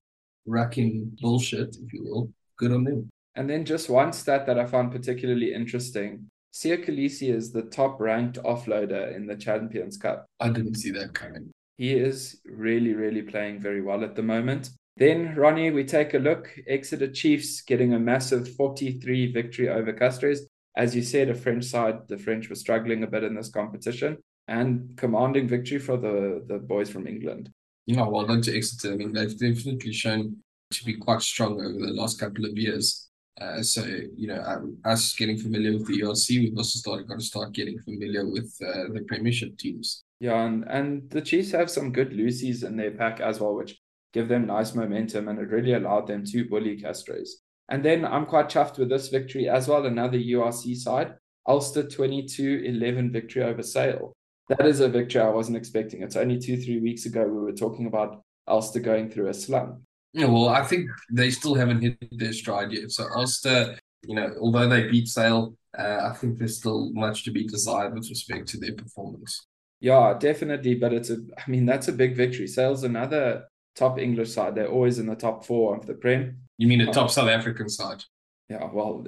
racking 0.45 1.17
bullshit, 1.21 1.77
if 1.77 1.93
you 1.93 2.03
will, 2.03 2.33
good 2.57 2.73
on 2.73 2.83
them. 2.83 3.09
And 3.35 3.49
then 3.49 3.65
just 3.65 3.89
one 3.89 4.11
stat 4.13 4.45
that 4.47 4.59
I 4.59 4.65
found 4.65 4.91
particularly 4.91 5.53
interesting. 5.53 6.29
Siya 6.57 6.83
Kolisi 6.83 7.33
is 7.33 7.51
the 7.51 7.63
top 7.63 7.99
ranked 7.99 8.39
offloader 8.43 9.15
in 9.15 9.27
the 9.27 9.35
Champions 9.35 9.97
Cup. 9.97 10.25
I 10.39 10.49
didn't 10.49 10.75
see 10.75 10.91
that 10.91 11.13
coming. 11.13 11.51
He 11.77 11.93
is 11.93 12.41
really, 12.45 12.93
really 12.93 13.21
playing 13.21 13.59
very 13.59 13.81
well 13.81 14.03
at 14.03 14.15
the 14.15 14.23
moment. 14.23 14.71
Then, 14.95 15.35
Ronnie, 15.35 15.69
we 15.69 15.83
take 15.83 16.15
a 16.15 16.17
look. 16.17 16.49
Exeter 16.67 17.11
Chiefs 17.11 17.61
getting 17.61 17.93
a 17.93 17.99
massive 17.99 18.55
43 18.55 19.31
victory 19.31 19.69
over 19.69 19.93
Castres 19.93 20.47
as 20.77 20.95
you 20.95 21.01
said, 21.01 21.29
a 21.29 21.33
French 21.33 21.65
side, 21.65 22.07
the 22.07 22.19
French 22.19 22.49
were 22.49 22.55
struggling 22.55 23.03
a 23.03 23.07
bit 23.07 23.23
in 23.23 23.33
this 23.33 23.49
competition 23.49 24.17
and 24.47 24.95
commanding 24.95 25.47
victory 25.47 25.79
for 25.79 25.97
the, 25.97 26.45
the 26.47 26.59
boys 26.59 26.87
from 26.87 27.07
England. 27.07 27.49
Yeah, 27.87 28.07
well 28.07 28.27
done 28.27 28.43
to 28.43 28.55
Exeter. 28.55 28.93
I 28.93 28.95
mean, 28.95 29.11
they've 29.11 29.37
definitely 29.37 29.91
shown 29.91 30.37
to 30.71 30.85
be 30.85 30.95
quite 30.95 31.21
strong 31.21 31.59
over 31.59 31.79
the 31.79 31.93
last 31.93 32.19
couple 32.19 32.45
of 32.45 32.55
years. 32.55 33.06
Uh, 33.39 33.61
so, 33.61 33.85
you 34.15 34.27
know, 34.27 34.73
us 34.85 35.13
getting 35.13 35.37
familiar 35.37 35.73
with 35.73 35.87
the 35.87 36.01
URC, 36.01 36.29
we've 36.39 36.57
also 36.57 36.79
started 36.79 37.07
got 37.07 37.19
to 37.19 37.25
start 37.25 37.53
getting 37.53 37.79
familiar 37.79 38.27
with 38.27 38.51
uh, 38.65 38.91
the 38.93 39.03
Premiership 39.07 39.57
teams. 39.57 40.03
Yeah, 40.19 40.43
and, 40.43 40.63
and 40.67 41.09
the 41.11 41.21
Chiefs 41.21 41.51
have 41.51 41.69
some 41.69 41.91
good 41.91 42.11
loosies 42.11 42.63
in 42.63 42.75
their 42.75 42.91
pack 42.91 43.19
as 43.19 43.39
well, 43.39 43.55
which 43.55 43.79
give 44.13 44.27
them 44.27 44.47
nice 44.47 44.73
momentum 44.73 45.27
and 45.27 45.37
it 45.37 45.49
really 45.49 45.73
allowed 45.73 46.07
them 46.07 46.25
to 46.25 46.49
bully 46.49 46.81
Castres. 46.81 47.43
And 47.69 47.83
then 47.83 48.05
I'm 48.05 48.25
quite 48.25 48.49
chuffed 48.49 48.79
with 48.79 48.89
this 48.89 49.09
victory 49.09 49.49
as 49.49 49.67
well. 49.67 49.85
Another 49.85 50.17
URC 50.17 50.75
side, 50.75 51.13
Ulster 51.47 51.87
22 51.87 52.63
11 52.65 53.11
victory 53.11 53.43
over 53.43 53.61
Sale. 53.61 54.13
That 54.49 54.65
is 54.65 54.79
a 54.79 54.87
victory 54.87 55.21
I 55.21 55.29
wasn't 55.29 55.57
expecting. 55.57 56.01
It's 56.01 56.15
only 56.15 56.39
two, 56.39 56.57
three 56.57 56.79
weeks 56.79 57.05
ago 57.05 57.27
we 57.27 57.39
were 57.39 57.51
talking 57.51 57.85
about 57.85 58.23
Ulster 58.47 58.79
going 58.79 59.11
through 59.11 59.27
a 59.27 59.33
slump. 59.33 59.81
Yeah, 60.17 60.25
well, 60.25 60.49
I 60.49 60.63
think 60.63 60.89
they 61.11 61.29
still 61.29 61.53
haven't 61.53 61.81
hit 61.81 61.97
their 62.09 62.33
stride 62.33 62.71
yet. 62.71 62.89
So 62.89 63.05
Ulster, 63.15 63.77
you 64.01 64.15
know, 64.15 64.33
although 64.41 64.67
they 64.67 64.87
beat 64.87 65.07
Sale, 65.07 65.53
uh, 65.77 66.09
I 66.09 66.13
think 66.13 66.39
there's 66.39 66.57
still 66.57 66.91
much 66.93 67.23
to 67.25 67.31
be 67.31 67.45
desired 67.45 67.93
with 67.93 68.09
respect 68.09 68.47
to 68.47 68.57
their 68.57 68.73
performance. 68.73 69.45
Yeah, 69.79 70.15
definitely. 70.19 70.73
But 70.73 70.93
it's 70.93 71.11
a, 71.11 71.17
I 71.37 71.47
mean, 71.47 71.67
that's 71.67 71.87
a 71.87 71.93
big 71.93 72.15
victory. 72.15 72.47
Sale's 72.47 72.83
another 72.83 73.45
top 73.75 73.99
English 73.99 74.31
side. 74.33 74.55
They're 74.55 74.71
always 74.71 74.97
in 74.97 75.05
the 75.05 75.15
top 75.15 75.45
four 75.45 75.77
of 75.77 75.85
the 75.85 75.93
Prem. 75.93 76.39
You 76.57 76.67
mean 76.67 76.83
the 76.83 76.91
top 76.91 77.11
South 77.11 77.29
African 77.29 77.69
side? 77.69 78.03
Yeah, 78.49 78.71
well, 78.73 79.05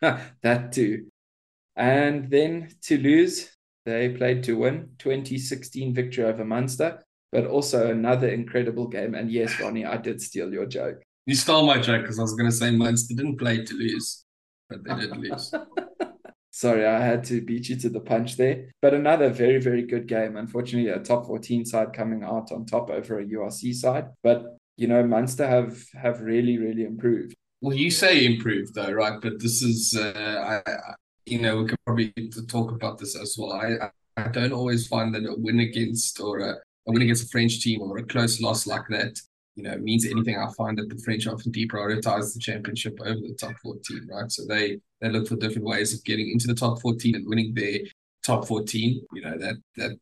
that 0.00 0.72
too. 0.72 1.08
And 1.76 2.30
then 2.30 2.70
Toulouse, 2.80 3.50
they 3.84 4.08
played 4.08 4.42
to 4.44 4.56
win 4.56 4.88
2016 5.00 5.92
victory 5.92 6.24
over 6.24 6.46
Munster, 6.46 7.02
but 7.32 7.46
also 7.46 7.90
another 7.90 8.28
incredible 8.28 8.86
game. 8.86 9.14
And 9.14 9.30
yes, 9.30 9.58
Ronnie, 9.60 9.84
I 9.84 9.96
did 9.96 10.20
steal 10.20 10.52
your 10.52 10.66
joke. 10.66 11.02
You 11.26 11.34
stole 11.34 11.66
my 11.66 11.80
joke 11.80 12.02
because 12.02 12.18
I 12.18 12.22
was 12.22 12.34
going 12.34 12.50
to 12.50 12.56
say 12.56 12.70
Munster 12.70 13.14
didn't 13.14 13.38
play 13.38 13.64
to 13.64 13.74
lose, 13.74 14.24
but 14.68 14.84
they 14.84 14.94
did 14.94 15.16
lose. 15.16 15.52
Sorry, 16.52 16.86
I 16.86 16.98
had 17.00 17.22
to 17.24 17.42
beat 17.42 17.68
you 17.68 17.76
to 17.76 17.90
the 17.90 18.00
punch 18.00 18.36
there. 18.36 18.70
But 18.80 18.94
another 18.94 19.28
very, 19.28 19.60
very 19.60 19.82
good 19.82 20.06
game. 20.06 20.36
Unfortunately, 20.36 20.88
a 20.90 20.98
top 21.00 21.26
14 21.26 21.66
side 21.66 21.92
coming 21.92 22.22
out 22.22 22.50
on 22.50 22.64
top 22.64 22.88
over 22.88 23.20
a 23.20 23.26
URC 23.26 23.74
side. 23.74 24.06
But, 24.22 24.56
you 24.76 24.86
know, 24.86 25.06
Munster 25.06 25.46
have 25.46 25.84
have 25.92 26.22
really, 26.22 26.56
really 26.56 26.84
improved. 26.84 27.34
Well, 27.60 27.76
you 27.76 27.90
say 27.90 28.24
improved 28.24 28.74
though, 28.74 28.90
right? 28.90 29.20
But 29.20 29.40
this 29.40 29.62
is, 29.62 29.94
uh, 29.98 30.62
I, 30.66 30.70
I, 30.70 30.94
you 31.26 31.40
know, 31.40 31.58
we 31.58 31.68
could 31.68 31.78
probably 31.84 32.12
talk 32.48 32.70
about 32.70 32.98
this 32.98 33.16
as 33.16 33.36
well. 33.38 33.52
I, 33.52 33.90
I 34.16 34.28
don't 34.28 34.52
always 34.52 34.86
find 34.86 35.14
that 35.14 35.26
a 35.26 35.34
win 35.36 35.60
against 35.60 36.20
or 36.20 36.38
a, 36.38 36.54
a 36.86 36.92
win 36.92 37.02
against 37.02 37.24
a 37.24 37.28
French 37.28 37.60
team 37.60 37.80
or 37.82 37.98
a 37.98 38.04
close 38.04 38.40
loss 38.40 38.66
like 38.66 38.86
that 38.90 39.18
you 39.56 39.62
know, 39.62 39.76
means 39.78 40.04
anything, 40.04 40.36
I 40.38 40.52
find 40.52 40.76
that 40.78 40.90
the 40.90 41.02
French 41.02 41.26
often 41.26 41.50
deprioritize 41.50 42.34
the 42.34 42.40
championship 42.40 42.98
over 43.00 43.14
the 43.14 43.36
top 43.40 43.54
14, 43.62 44.06
right? 44.08 44.30
So 44.30 44.44
they 44.46 44.78
they 45.00 45.08
look 45.08 45.26
for 45.26 45.36
different 45.36 45.66
ways 45.66 45.94
of 45.94 46.04
getting 46.04 46.30
into 46.30 46.46
the 46.46 46.54
top 46.54 46.80
14 46.82 47.14
and 47.14 47.26
winning 47.26 47.54
their 47.54 47.78
top 48.22 48.46
14. 48.46 49.00
You 49.14 49.22
know, 49.22 49.38
that 49.38 49.56
that 49.76 49.98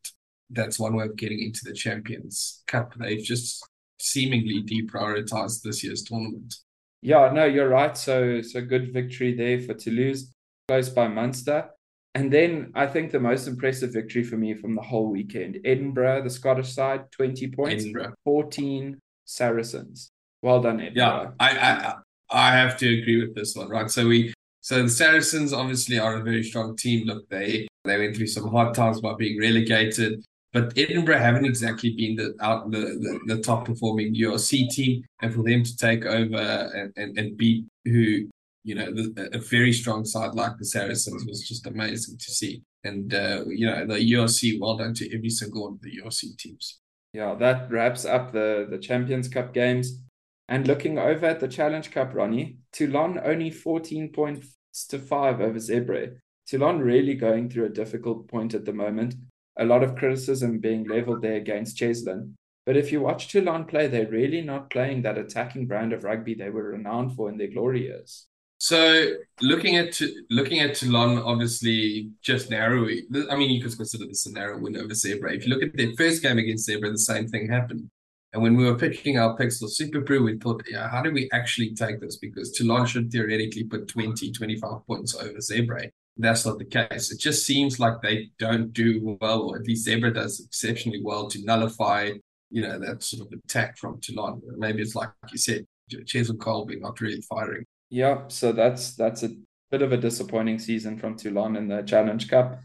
that's 0.50 0.80
one 0.80 0.96
way 0.96 1.04
of 1.04 1.16
getting 1.16 1.40
into 1.40 1.60
the 1.62 1.72
Champions 1.72 2.64
Cup. 2.66 2.94
They've 2.98 3.22
just 3.22 3.64
seemingly 4.00 4.62
deprioritized 4.64 5.62
this 5.62 5.84
year's 5.84 6.02
tournament. 6.02 6.52
Yeah, 7.00 7.30
no, 7.32 7.44
you're 7.44 7.68
right. 7.68 7.96
So 7.96 8.42
so 8.42 8.60
good 8.60 8.92
victory 8.92 9.34
there 9.36 9.60
for 9.60 9.74
Toulouse, 9.74 10.34
close 10.66 10.88
by 10.88 11.06
Munster. 11.06 11.70
And 12.14 12.32
then 12.32 12.70
I 12.74 12.86
think 12.86 13.10
the 13.10 13.18
most 13.18 13.48
impressive 13.48 13.92
victory 13.92 14.22
for 14.22 14.36
me 14.36 14.54
from 14.54 14.76
the 14.76 14.82
whole 14.82 15.10
weekend, 15.10 15.58
Edinburgh, 15.64 16.22
the 16.22 16.30
Scottish 16.30 16.72
side, 16.72 17.10
20 17.10 17.48
points, 17.48 17.82
Edinburgh. 17.82 18.14
14 18.24 19.00
Saracens. 19.24 20.10
Well 20.42 20.60
done, 20.62 20.80
Edinburgh. 20.80 21.02
Yeah, 21.02 21.30
I, 21.40 21.50
I 21.58 21.94
I 22.30 22.50
have 22.52 22.76
to 22.78 23.00
agree 23.00 23.24
with 23.24 23.34
this 23.34 23.54
one, 23.54 23.68
right? 23.68 23.90
So 23.90 24.06
we 24.06 24.32
so 24.60 24.82
the 24.82 24.88
Saracens 24.88 25.52
obviously 25.52 25.98
are 25.98 26.16
a 26.16 26.22
very 26.22 26.42
strong 26.42 26.76
team. 26.76 27.06
Look, 27.06 27.28
they 27.28 27.66
they 27.84 27.98
went 27.98 28.16
through 28.16 28.28
some 28.28 28.48
hard 28.48 28.74
times 28.74 29.00
by 29.00 29.14
being 29.14 29.40
relegated, 29.40 30.24
but 30.52 30.76
Edinburgh 30.76 31.18
haven't 31.18 31.44
exactly 31.44 31.94
been 31.96 32.16
the 32.16 32.34
out 32.40 32.70
the, 32.70 32.78
the, 33.26 33.34
the 33.34 33.42
top 33.42 33.64
performing 33.64 34.14
URC 34.14 34.70
team, 34.70 35.02
and 35.20 35.34
for 35.34 35.42
them 35.42 35.64
to 35.64 35.76
take 35.76 36.06
over 36.06 36.70
and, 36.74 36.92
and, 36.96 37.18
and 37.18 37.36
beat 37.36 37.66
who 37.84 38.28
you 38.64 38.74
know 38.74 38.92
the, 38.92 39.30
a 39.32 39.38
very 39.38 39.72
strong 39.72 40.04
side 40.04 40.34
like 40.34 40.52
the 40.58 40.64
Saracens 40.64 41.24
was 41.26 41.46
just 41.46 41.66
amazing 41.66 42.18
to 42.18 42.30
see. 42.30 42.62
And 42.82 43.14
uh, 43.14 43.44
you 43.46 43.66
know 43.66 43.86
the 43.86 44.12
URC, 44.12 44.58
well 44.60 44.76
done 44.76 44.94
to 44.94 45.14
every 45.14 45.30
single 45.30 45.64
one 45.64 45.74
of 45.74 45.82
the 45.82 46.00
URC 46.02 46.36
teams 46.36 46.80
yeah, 47.14 47.34
that 47.36 47.70
wraps 47.70 48.04
up 48.04 48.32
the, 48.32 48.66
the 48.68 48.76
Champions 48.76 49.28
Cup 49.28 49.54
games. 49.54 50.00
And 50.48 50.66
looking 50.66 50.98
over 50.98 51.24
at 51.24 51.40
the 51.40 51.48
Challenge 51.48 51.90
Cup, 51.90 52.12
Ronnie, 52.12 52.58
Toulon 52.72 53.18
only 53.24 53.50
14 53.50 54.12
points 54.12 54.56
to 54.88 54.98
five 54.98 55.40
over 55.40 55.58
Zebre. 55.58 56.16
Toulon 56.46 56.80
really 56.80 57.14
going 57.14 57.48
through 57.48 57.66
a 57.66 57.70
difficult 57.70 58.28
point 58.28 58.52
at 58.52 58.66
the 58.66 58.72
moment. 58.72 59.14
A 59.56 59.64
lot 59.64 59.82
of 59.82 59.94
criticism 59.94 60.58
being 60.58 60.84
leveled 60.84 61.22
there 61.22 61.36
against 61.36 61.78
Cheslin. 61.78 62.34
But 62.66 62.76
if 62.76 62.90
you 62.90 63.00
watch 63.00 63.28
Toulon 63.28 63.64
play, 63.64 63.86
they're 63.86 64.10
really 64.10 64.42
not 64.42 64.68
playing 64.68 65.02
that 65.02 65.16
attacking 65.16 65.66
brand 65.68 65.92
of 65.92 66.04
rugby 66.04 66.34
they 66.34 66.50
were 66.50 66.70
renowned 66.70 67.14
for 67.14 67.30
in 67.30 67.38
their 67.38 67.48
glory 67.48 67.84
years. 67.84 68.26
So 68.64 69.16
looking 69.42 69.76
at 69.76 70.00
looking 70.30 70.60
at 70.60 70.74
Toulon, 70.74 71.18
obviously 71.18 72.08
just 72.22 72.48
narrowly. 72.48 73.02
I 73.30 73.36
mean, 73.36 73.50
you 73.50 73.62
could 73.62 73.76
consider 73.76 74.06
this 74.06 74.24
a 74.24 74.32
narrow 74.32 74.58
win 74.58 74.78
over 74.78 74.94
Zebre. 74.94 75.36
If 75.36 75.46
you 75.46 75.52
look 75.52 75.62
at 75.62 75.76
their 75.76 75.92
first 75.98 76.22
game 76.22 76.38
against 76.38 76.66
Zebre, 76.66 76.90
the 76.90 76.96
same 76.96 77.28
thing 77.28 77.46
happened. 77.46 77.90
And 78.32 78.42
when 78.42 78.56
we 78.56 78.64
were 78.64 78.78
picking 78.78 79.18
our 79.18 79.36
picks 79.36 79.58
for 79.58 79.66
SuperBru, 79.66 80.24
we 80.24 80.38
thought, 80.38 80.64
yeah, 80.66 80.88
how 80.88 81.02
do 81.02 81.12
we 81.12 81.28
actually 81.34 81.74
take 81.74 82.00
this? 82.00 82.16
Because 82.16 82.52
Toulon 82.52 82.86
should 82.86 83.12
theoretically 83.12 83.64
put 83.64 83.86
20, 83.86 84.32
25 84.32 84.86
points 84.86 85.14
over 85.14 85.40
Zebre. 85.40 85.90
That's 86.16 86.46
not 86.46 86.58
the 86.58 86.64
case. 86.64 87.12
It 87.12 87.20
just 87.20 87.44
seems 87.44 87.78
like 87.78 88.00
they 88.00 88.30
don't 88.38 88.72
do 88.72 89.18
well, 89.20 89.42
or 89.42 89.58
at 89.58 89.66
least 89.66 89.86
Zebre 89.86 90.14
does 90.14 90.40
exceptionally 90.40 91.02
well 91.04 91.28
to 91.28 91.44
nullify, 91.44 92.12
you 92.50 92.62
know, 92.62 92.78
that 92.78 93.02
sort 93.02 93.26
of 93.26 93.38
attack 93.44 93.76
from 93.76 94.00
Toulon. 94.00 94.40
Maybe 94.56 94.80
it's 94.80 94.94
like 94.94 95.10
you 95.30 95.36
said, 95.36 95.66
Cheslin 95.92 96.38
Kolbe 96.38 96.80
not 96.80 97.02
really 97.02 97.20
firing. 97.20 97.66
Yeah, 97.90 98.28
so 98.28 98.52
that's 98.52 98.94
that's 98.94 99.22
a 99.22 99.30
bit 99.70 99.82
of 99.82 99.92
a 99.92 99.96
disappointing 99.96 100.58
season 100.58 100.98
from 100.98 101.16
Toulon 101.16 101.56
in 101.56 101.68
the 101.68 101.82
Challenge 101.82 102.28
Cup. 102.28 102.60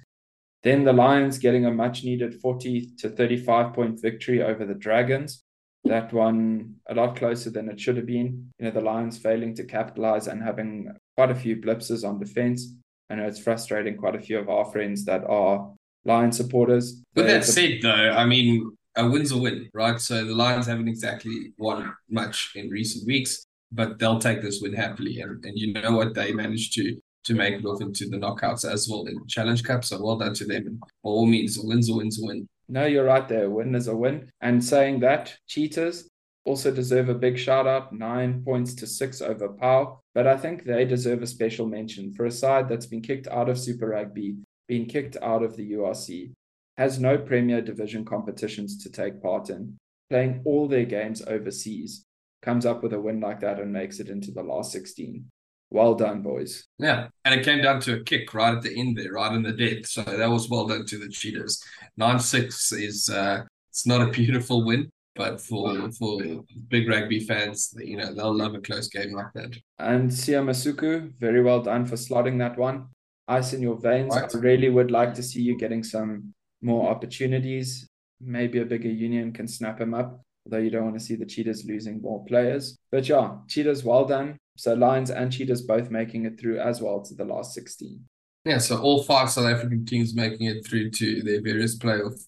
Then 0.64 0.84
the 0.84 0.94
Lions 0.94 1.38
getting 1.38 1.66
a 1.66 1.72
much 1.72 2.04
needed 2.04 2.40
40 2.42 2.92
to 3.00 3.10
35 3.10 3.74
point 3.74 4.02
victory 4.02 4.44
over 4.44 4.66
the 4.66 4.74
Dragons. 4.74 5.44
That 5.86 6.12
one 6.12 6.76
a 6.90 6.94
lot 6.94 7.16
closer 7.16 7.50
than 7.50 7.70
it 7.70 7.80
should 7.80 7.96
have 7.96 8.06
been. 8.06 8.52
You 8.60 8.66
know, 8.66 8.72
the 8.72 8.82
Lions 8.82 9.18
failing 9.18 9.56
to 9.56 9.64
capitalize 9.64 10.28
and 10.28 10.44
having 10.44 10.92
quite 11.16 11.32
a 11.32 11.36
few 11.36 11.56
blipses 11.56 12.04
on 12.04 12.20
defense. 12.20 12.76
I 13.10 13.16
know 13.16 13.26
it's 13.26 13.40
frustrating 13.40 13.98
quite 13.98 14.16
a 14.16 14.20
few 14.20 14.38
of 14.38 14.50
our 14.50 14.66
friends 14.66 15.06
that 15.06 15.24
are 15.24 15.72
Lion 16.06 16.32
supporters. 16.32 17.02
With 17.16 17.28
that 17.28 17.46
said, 17.46 17.80
though, 17.82 18.12
I 18.12 18.26
mean, 18.26 18.76
a 18.96 19.10
win's 19.10 19.32
a 19.32 19.38
win, 19.38 19.70
right? 19.74 20.00
So 20.00 20.26
the 20.26 20.36
Lions 20.36 20.68
haven't 20.68 20.90
exactly 20.90 21.54
won 21.58 21.94
much 22.10 22.52
in 22.56 22.70
recent 22.70 23.08
weeks 23.08 23.46
but 23.72 24.00
they'll 24.00 24.20
take 24.20 24.42
this 24.42 24.60
win 24.62 24.74
happily. 24.74 25.20
And, 25.20 25.44
and 25.46 25.58
you 25.58 25.74
know 25.74 25.92
what? 25.92 26.14
They 26.14 26.34
managed 26.34 26.74
to 26.74 26.98
to 27.26 27.34
make 27.34 27.54
it 27.54 27.66
off 27.66 27.82
into 27.82 28.08
the 28.08 28.18
knockouts 28.18 28.70
as 28.70 28.88
well 28.90 29.06
in 29.06 29.28
Challenge 29.28 29.64
Cup. 29.64 29.84
So 29.84 30.02
well 30.02 30.18
done 30.18 30.34
to 30.36 30.46
them. 30.46 30.68
And 30.68 30.80
by 30.80 30.88
all 31.04 31.26
means, 31.26 31.62
a 31.62 31.68
win's 31.68 31.90
a 31.90 31.94
win's 31.94 32.22
a 32.22 32.26
win. 32.26 32.48
No, 32.68 32.86
you're 32.86 33.04
right 33.04 33.28
there. 33.28 33.46
A 33.46 33.50
win 33.50 33.76
is 33.76 33.88
a 33.88 33.96
win. 33.96 34.32
And 34.42 34.64
saying 34.64 35.02
that, 35.02 35.36
Cheetahs 35.48 36.10
also 36.46 36.72
deserve 36.72 37.10
a 37.10 37.14
big 37.14 37.38
shout 37.38 37.68
out, 37.68 37.94
nine 37.94 38.44
points 38.44 38.74
to 38.76 38.88
six 38.88 39.22
over 39.22 39.50
Pau. 39.50 40.00
But 40.16 40.28
I 40.28 40.38
think 40.38 40.64
they 40.64 40.86
deserve 40.86 41.22
a 41.22 41.28
special 41.28 41.68
mention 41.68 42.14
for 42.14 42.26
a 42.26 42.32
side 42.32 42.70
that's 42.70 42.86
been 42.86 43.02
kicked 43.02 43.28
out 43.28 43.50
of 43.50 43.60
Super 43.60 43.90
Rugby, 43.90 44.38
been 44.68 44.86
kicked 44.86 45.18
out 45.22 45.44
of 45.44 45.56
the 45.56 45.74
URC, 45.74 46.32
has 46.78 47.00
no 47.00 47.18
Premier 47.18 47.62
Division 47.62 48.06
competitions 48.06 48.82
to 48.84 48.90
take 48.90 49.22
part 49.22 49.50
in, 49.50 49.78
playing 50.10 50.42
all 50.46 50.68
their 50.68 50.86
games 50.86 51.22
overseas 51.28 52.06
comes 52.42 52.66
up 52.66 52.84
with 52.84 52.94
a 52.94 53.00
win 53.00 53.20
like 53.20 53.42
that 53.42 53.60
and 53.60 53.72
makes 53.72 54.00
it 54.00 54.10
into 54.10 54.32
the 54.32 54.44
last 54.44 54.72
16. 54.72 55.26
Well 55.72 55.94
done, 55.94 56.24
boys. 56.24 56.66
Yeah, 56.80 57.10
and 57.26 57.40
it 57.40 57.46
came 57.46 57.62
down 57.62 57.80
to 57.82 58.00
a 58.00 58.04
kick 58.04 58.34
right 58.34 58.56
at 58.56 58.64
the 58.64 58.76
end 58.76 58.98
there, 58.98 59.14
right 59.14 59.34
in 59.34 59.44
the 59.44 59.52
death. 59.52 59.86
So 59.86 60.02
that 60.02 60.30
was 60.30 60.50
well 60.50 60.66
done 60.66 60.86
to 60.88 60.98
the 60.98 61.10
Cheetahs. 61.10 61.64
Nine 61.96 62.20
six 62.20 62.72
is 62.72 63.08
uh, 63.08 63.44
it's 63.70 63.86
not 63.86 64.02
a 64.02 64.10
beautiful 64.10 64.66
win, 64.66 64.90
but 65.16 65.40
for 65.40 65.92
for 65.92 66.22
big 66.70 66.90
rugby 66.90 67.20
fans, 67.20 67.72
you 67.78 67.98
know 67.98 68.16
they'll 68.16 68.36
love 68.36 68.56
a 68.56 68.62
close 68.62 68.88
game 68.88 69.14
like 69.14 69.32
that. 69.36 69.56
And 69.78 70.10
Siya 70.10 70.44
Masuku, 70.44 71.14
very 71.20 71.44
well 71.44 71.62
done 71.62 71.86
for 71.86 71.98
slotting 71.98 72.40
that 72.40 72.58
one. 72.58 72.88
Ice 73.28 73.54
in 73.54 73.62
your 73.62 73.78
veins. 73.78 74.16
Right. 74.16 74.34
I 74.34 74.40
really 74.40 74.70
would 74.70 74.90
like 74.90 75.14
to 75.16 75.24
see 75.24 75.42
you 75.44 75.56
getting 75.56 75.84
some 75.84 76.34
more 76.64 76.90
opportunities. 76.90 77.88
Maybe 78.20 78.58
a 78.58 78.66
bigger 78.66 78.90
union 78.90 79.34
can 79.34 79.48
snap 79.48 79.80
him 79.80 79.94
up 79.94 80.20
although 80.50 80.64
you 80.64 80.72
don't 80.72 80.86
want 80.86 80.98
to 80.98 81.04
see 81.04 81.16
the 81.16 81.26
Cheetahs 81.26 81.66
losing 81.66 82.02
more 82.02 82.26
players. 82.26 82.78
But 82.92 83.08
yeah, 83.08 83.36
Cheetahs, 83.48 83.84
well 83.84 84.06
done. 84.06 84.38
So 84.58 84.74
Lions 84.74 85.12
and 85.12 85.32
Cheetahs 85.32 85.62
both 85.62 85.92
making 85.92 86.26
it 86.26 86.40
through 86.40 86.60
as 86.60 86.82
well 86.82 87.02
to 87.02 87.14
the 87.14 87.26
last 87.26 87.54
16. 87.54 88.00
Yeah, 88.46 88.58
so 88.58 88.82
all 88.82 89.04
five 89.04 89.30
South 89.30 89.46
African 89.46 89.86
teams 89.86 90.16
making 90.16 90.48
it 90.48 90.66
through 90.66 90.92
to 90.92 91.22
their 91.22 91.42
various 91.42 91.78
playoff 91.78 92.20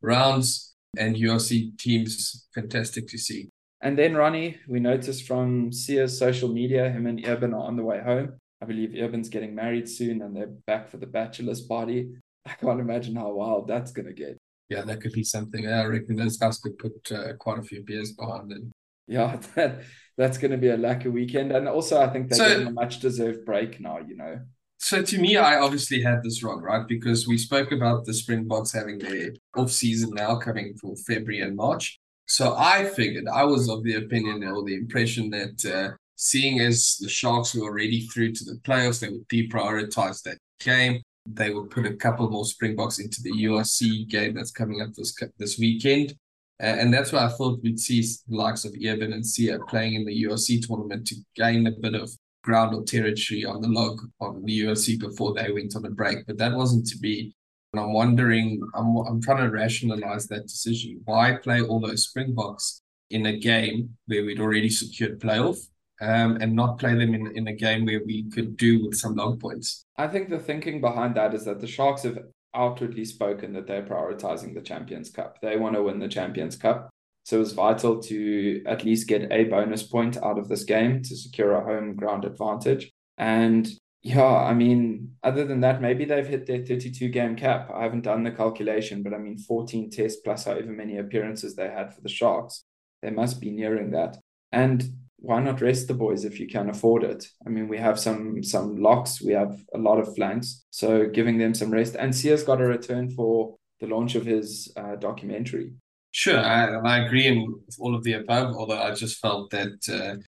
rounds 0.00 0.74
and 0.96 1.16
URC 1.16 1.78
teams, 1.78 2.48
fantastic 2.54 3.08
to 3.08 3.18
see. 3.18 3.50
And 3.82 3.98
then 3.98 4.14
Ronnie, 4.14 4.58
we 4.66 4.80
noticed 4.80 5.26
from 5.26 5.70
Siya's 5.70 6.18
social 6.18 6.48
media, 6.48 6.90
him 6.90 7.06
and 7.06 7.24
Eben 7.24 7.52
are 7.52 7.66
on 7.66 7.76
the 7.76 7.84
way 7.84 8.00
home. 8.00 8.34
I 8.62 8.64
believe 8.64 8.94
Eben's 8.94 9.28
getting 9.28 9.54
married 9.54 9.88
soon 9.88 10.22
and 10.22 10.34
they're 10.34 10.54
back 10.66 10.88
for 10.88 10.96
the 10.96 11.06
bachelor's 11.06 11.60
party. 11.60 12.08
I 12.46 12.54
can't 12.54 12.80
imagine 12.80 13.16
how 13.16 13.32
wild 13.32 13.68
that's 13.68 13.92
going 13.92 14.06
to 14.06 14.14
get 14.14 14.38
yeah, 14.68 14.82
that 14.82 15.00
could 15.00 15.12
be 15.12 15.24
something. 15.24 15.66
I 15.68 15.84
reckon 15.84 16.16
those 16.16 16.36
guys 16.36 16.58
could 16.58 16.78
put 16.78 17.12
uh, 17.12 17.34
quite 17.38 17.58
a 17.58 17.62
few 17.62 17.82
beers 17.82 18.12
behind 18.12 18.52
it. 18.52 18.62
Yeah, 19.06 19.36
that 19.54 19.82
that's 20.16 20.38
going 20.38 20.50
to 20.50 20.56
be 20.56 20.68
a 20.68 20.76
lucky 20.76 21.08
weekend, 21.08 21.52
and 21.52 21.68
also 21.68 22.00
I 22.00 22.08
think 22.08 22.28
they're 22.28 22.38
so, 22.38 22.48
getting 22.48 22.66
a 22.66 22.72
much 22.72 23.00
deserved 23.00 23.44
break 23.44 23.80
now. 23.80 23.98
You 23.98 24.16
know. 24.16 24.40
So 24.78 25.02
to 25.02 25.18
me, 25.18 25.36
I 25.36 25.58
obviously 25.58 26.02
had 26.02 26.22
this 26.22 26.42
wrong, 26.42 26.60
right? 26.60 26.86
Because 26.86 27.26
we 27.26 27.38
spoke 27.38 27.72
about 27.72 28.04
the 28.04 28.12
Springboks 28.12 28.72
having 28.72 28.98
their 28.98 29.30
off 29.56 29.70
season 29.70 30.10
now 30.12 30.36
coming 30.36 30.74
for 30.80 30.94
February 30.96 31.40
and 31.40 31.56
March. 31.56 31.98
So 32.26 32.54
I 32.56 32.84
figured 32.84 33.26
I 33.26 33.44
was 33.44 33.70
of 33.70 33.84
the 33.84 33.94
opinion 33.94 34.44
or 34.44 34.64
the 34.64 34.74
impression 34.74 35.30
that 35.30 35.64
uh, 35.64 35.96
seeing 36.16 36.60
as 36.60 36.98
the 37.00 37.08
Sharks 37.08 37.54
were 37.54 37.62
already 37.62 38.06
through 38.08 38.32
to 38.32 38.44
the 38.44 38.58
playoffs, 38.64 39.00
they 39.00 39.08
would 39.08 39.28
deprioritize 39.28 40.22
that 40.22 40.38
game 40.60 41.00
they 41.32 41.50
will 41.50 41.66
put 41.66 41.86
a 41.86 41.94
couple 41.94 42.28
more 42.30 42.44
Springboks 42.44 42.98
into 42.98 43.22
the 43.22 43.32
URC 43.32 44.08
game 44.08 44.34
that's 44.34 44.50
coming 44.50 44.80
up 44.80 44.92
this 44.94 45.14
this 45.38 45.58
weekend. 45.58 46.14
Uh, 46.62 46.66
and 46.66 46.92
that's 46.92 47.12
why 47.12 47.24
I 47.24 47.28
thought 47.28 47.62
we'd 47.62 47.78
see 47.78 48.00
the 48.00 48.36
likes 48.36 48.64
of 48.64 48.74
Eben 48.82 49.12
and 49.12 49.22
Siya 49.22 49.66
playing 49.68 49.94
in 49.94 50.06
the 50.06 50.24
URC 50.24 50.66
tournament 50.66 51.06
to 51.08 51.16
gain 51.34 51.66
a 51.66 51.70
bit 51.70 51.94
of 51.94 52.10
ground 52.42 52.74
or 52.74 52.82
territory 52.84 53.44
on 53.44 53.60
the 53.60 53.68
log 53.68 54.00
on 54.20 54.42
the 54.42 54.60
URC 54.60 54.98
before 55.00 55.34
they 55.34 55.52
went 55.52 55.76
on 55.76 55.84
a 55.84 55.90
break, 55.90 56.26
but 56.26 56.38
that 56.38 56.54
wasn't 56.54 56.86
to 56.86 56.98
be. 56.98 57.34
And 57.72 57.80
I'm 57.82 57.92
wondering, 57.92 58.60
I'm 58.74 58.96
I'm 58.96 59.20
trying 59.20 59.44
to 59.44 59.50
rationalize 59.50 60.28
that 60.28 60.46
decision. 60.46 61.00
Why 61.04 61.36
play 61.36 61.60
all 61.60 61.80
those 61.80 62.04
Springboks 62.04 62.82
in 63.10 63.26
a 63.26 63.36
game 63.36 63.96
where 64.06 64.24
we'd 64.24 64.40
already 64.40 64.70
secured 64.70 65.20
playoff? 65.20 65.58
Um, 65.98 66.36
and 66.42 66.54
not 66.54 66.78
play 66.78 66.94
them 66.94 67.14
in, 67.14 67.34
in 67.34 67.48
a 67.48 67.54
game 67.54 67.86
where 67.86 68.02
we 68.04 68.24
could 68.24 68.58
do 68.58 68.84
with 68.84 68.98
some 68.98 69.14
long 69.14 69.38
points. 69.38 69.86
I 69.96 70.08
think 70.08 70.28
the 70.28 70.38
thinking 70.38 70.82
behind 70.82 71.14
that 71.14 71.32
is 71.32 71.46
that 71.46 71.62
the 71.62 71.66
Sharks 71.66 72.02
have 72.02 72.18
outwardly 72.54 73.04
spoken 73.04 73.52
that 73.52 73.66
they're 73.66 73.82
prioritizing 73.82 74.54
the 74.54 74.60
Champions 74.60 75.10
Cup. 75.10 75.40
They 75.40 75.56
want 75.56 75.74
to 75.74 75.82
win 75.82 75.98
the 75.98 76.08
Champions 76.08 76.56
Cup. 76.56 76.90
So 77.24 77.40
it's 77.40 77.52
vital 77.52 78.00
to 78.02 78.62
at 78.66 78.84
least 78.84 79.08
get 79.08 79.30
a 79.32 79.44
bonus 79.44 79.82
point 79.82 80.16
out 80.16 80.38
of 80.38 80.48
this 80.48 80.64
game 80.64 81.02
to 81.02 81.16
secure 81.16 81.52
a 81.52 81.64
home 81.64 81.96
ground 81.96 82.24
advantage. 82.24 82.90
And 83.18 83.68
yeah, 84.02 84.24
I 84.24 84.54
mean, 84.54 85.16
other 85.24 85.44
than 85.44 85.60
that, 85.62 85.82
maybe 85.82 86.04
they've 86.04 86.26
hit 86.26 86.46
their 86.46 86.64
32 86.64 87.08
game 87.08 87.34
cap. 87.34 87.68
I 87.74 87.82
haven't 87.82 88.02
done 88.02 88.22
the 88.22 88.30
calculation, 88.30 89.02
but 89.02 89.12
I 89.12 89.18
mean, 89.18 89.38
14 89.38 89.90
tests 89.90 90.20
plus 90.24 90.44
however 90.44 90.70
many 90.70 90.98
appearances 90.98 91.56
they 91.56 91.68
had 91.68 91.92
for 91.92 92.00
the 92.00 92.08
Sharks. 92.08 92.62
They 93.02 93.10
must 93.10 93.40
be 93.40 93.50
nearing 93.50 93.90
that. 93.90 94.18
And 94.52 94.84
why 95.26 95.40
not 95.42 95.60
rest 95.60 95.88
the 95.88 95.94
boys 95.94 96.24
if 96.24 96.38
you 96.38 96.46
can 96.46 96.70
afford 96.70 97.02
it? 97.02 97.26
I 97.44 97.50
mean, 97.50 97.66
we 97.66 97.78
have 97.78 97.98
some 97.98 98.42
some 98.42 98.76
locks, 98.76 99.20
we 99.20 99.32
have 99.32 99.60
a 99.74 99.78
lot 99.78 99.98
of 99.98 100.14
flanks, 100.14 100.64
so 100.70 101.08
giving 101.08 101.36
them 101.38 101.52
some 101.52 101.70
rest. 101.70 101.96
And 101.96 102.12
Siya's 102.12 102.44
got 102.44 102.60
a 102.60 102.64
return 102.64 103.10
for 103.10 103.56
the 103.80 103.88
launch 103.88 104.14
of 104.14 104.24
his 104.24 104.72
uh, 104.76 104.94
documentary. 104.96 105.72
Sure, 106.12 106.38
I, 106.38 106.76
I 106.76 107.04
agree 107.04 107.26
in 107.26 107.54
all 107.78 107.94
of 107.94 108.04
the 108.04 108.14
above. 108.14 108.54
Although 108.56 108.80
I 108.80 108.92
just 108.94 109.18
felt 109.18 109.50
that 109.50 109.76
uh, 109.92 110.22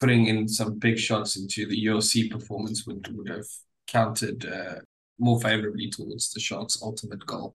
putting 0.00 0.26
in 0.26 0.48
some 0.48 0.78
big 0.78 0.98
shots 0.98 1.36
into 1.36 1.66
the 1.66 1.84
URC 1.86 2.30
performance 2.30 2.86
would 2.86 3.06
would 3.14 3.28
have 3.28 3.46
counted 3.86 4.46
uh, 4.46 4.80
more 5.18 5.40
favorably 5.40 5.90
towards 5.90 6.32
the 6.32 6.40
Sharks' 6.40 6.82
ultimate 6.82 7.24
goal 7.26 7.54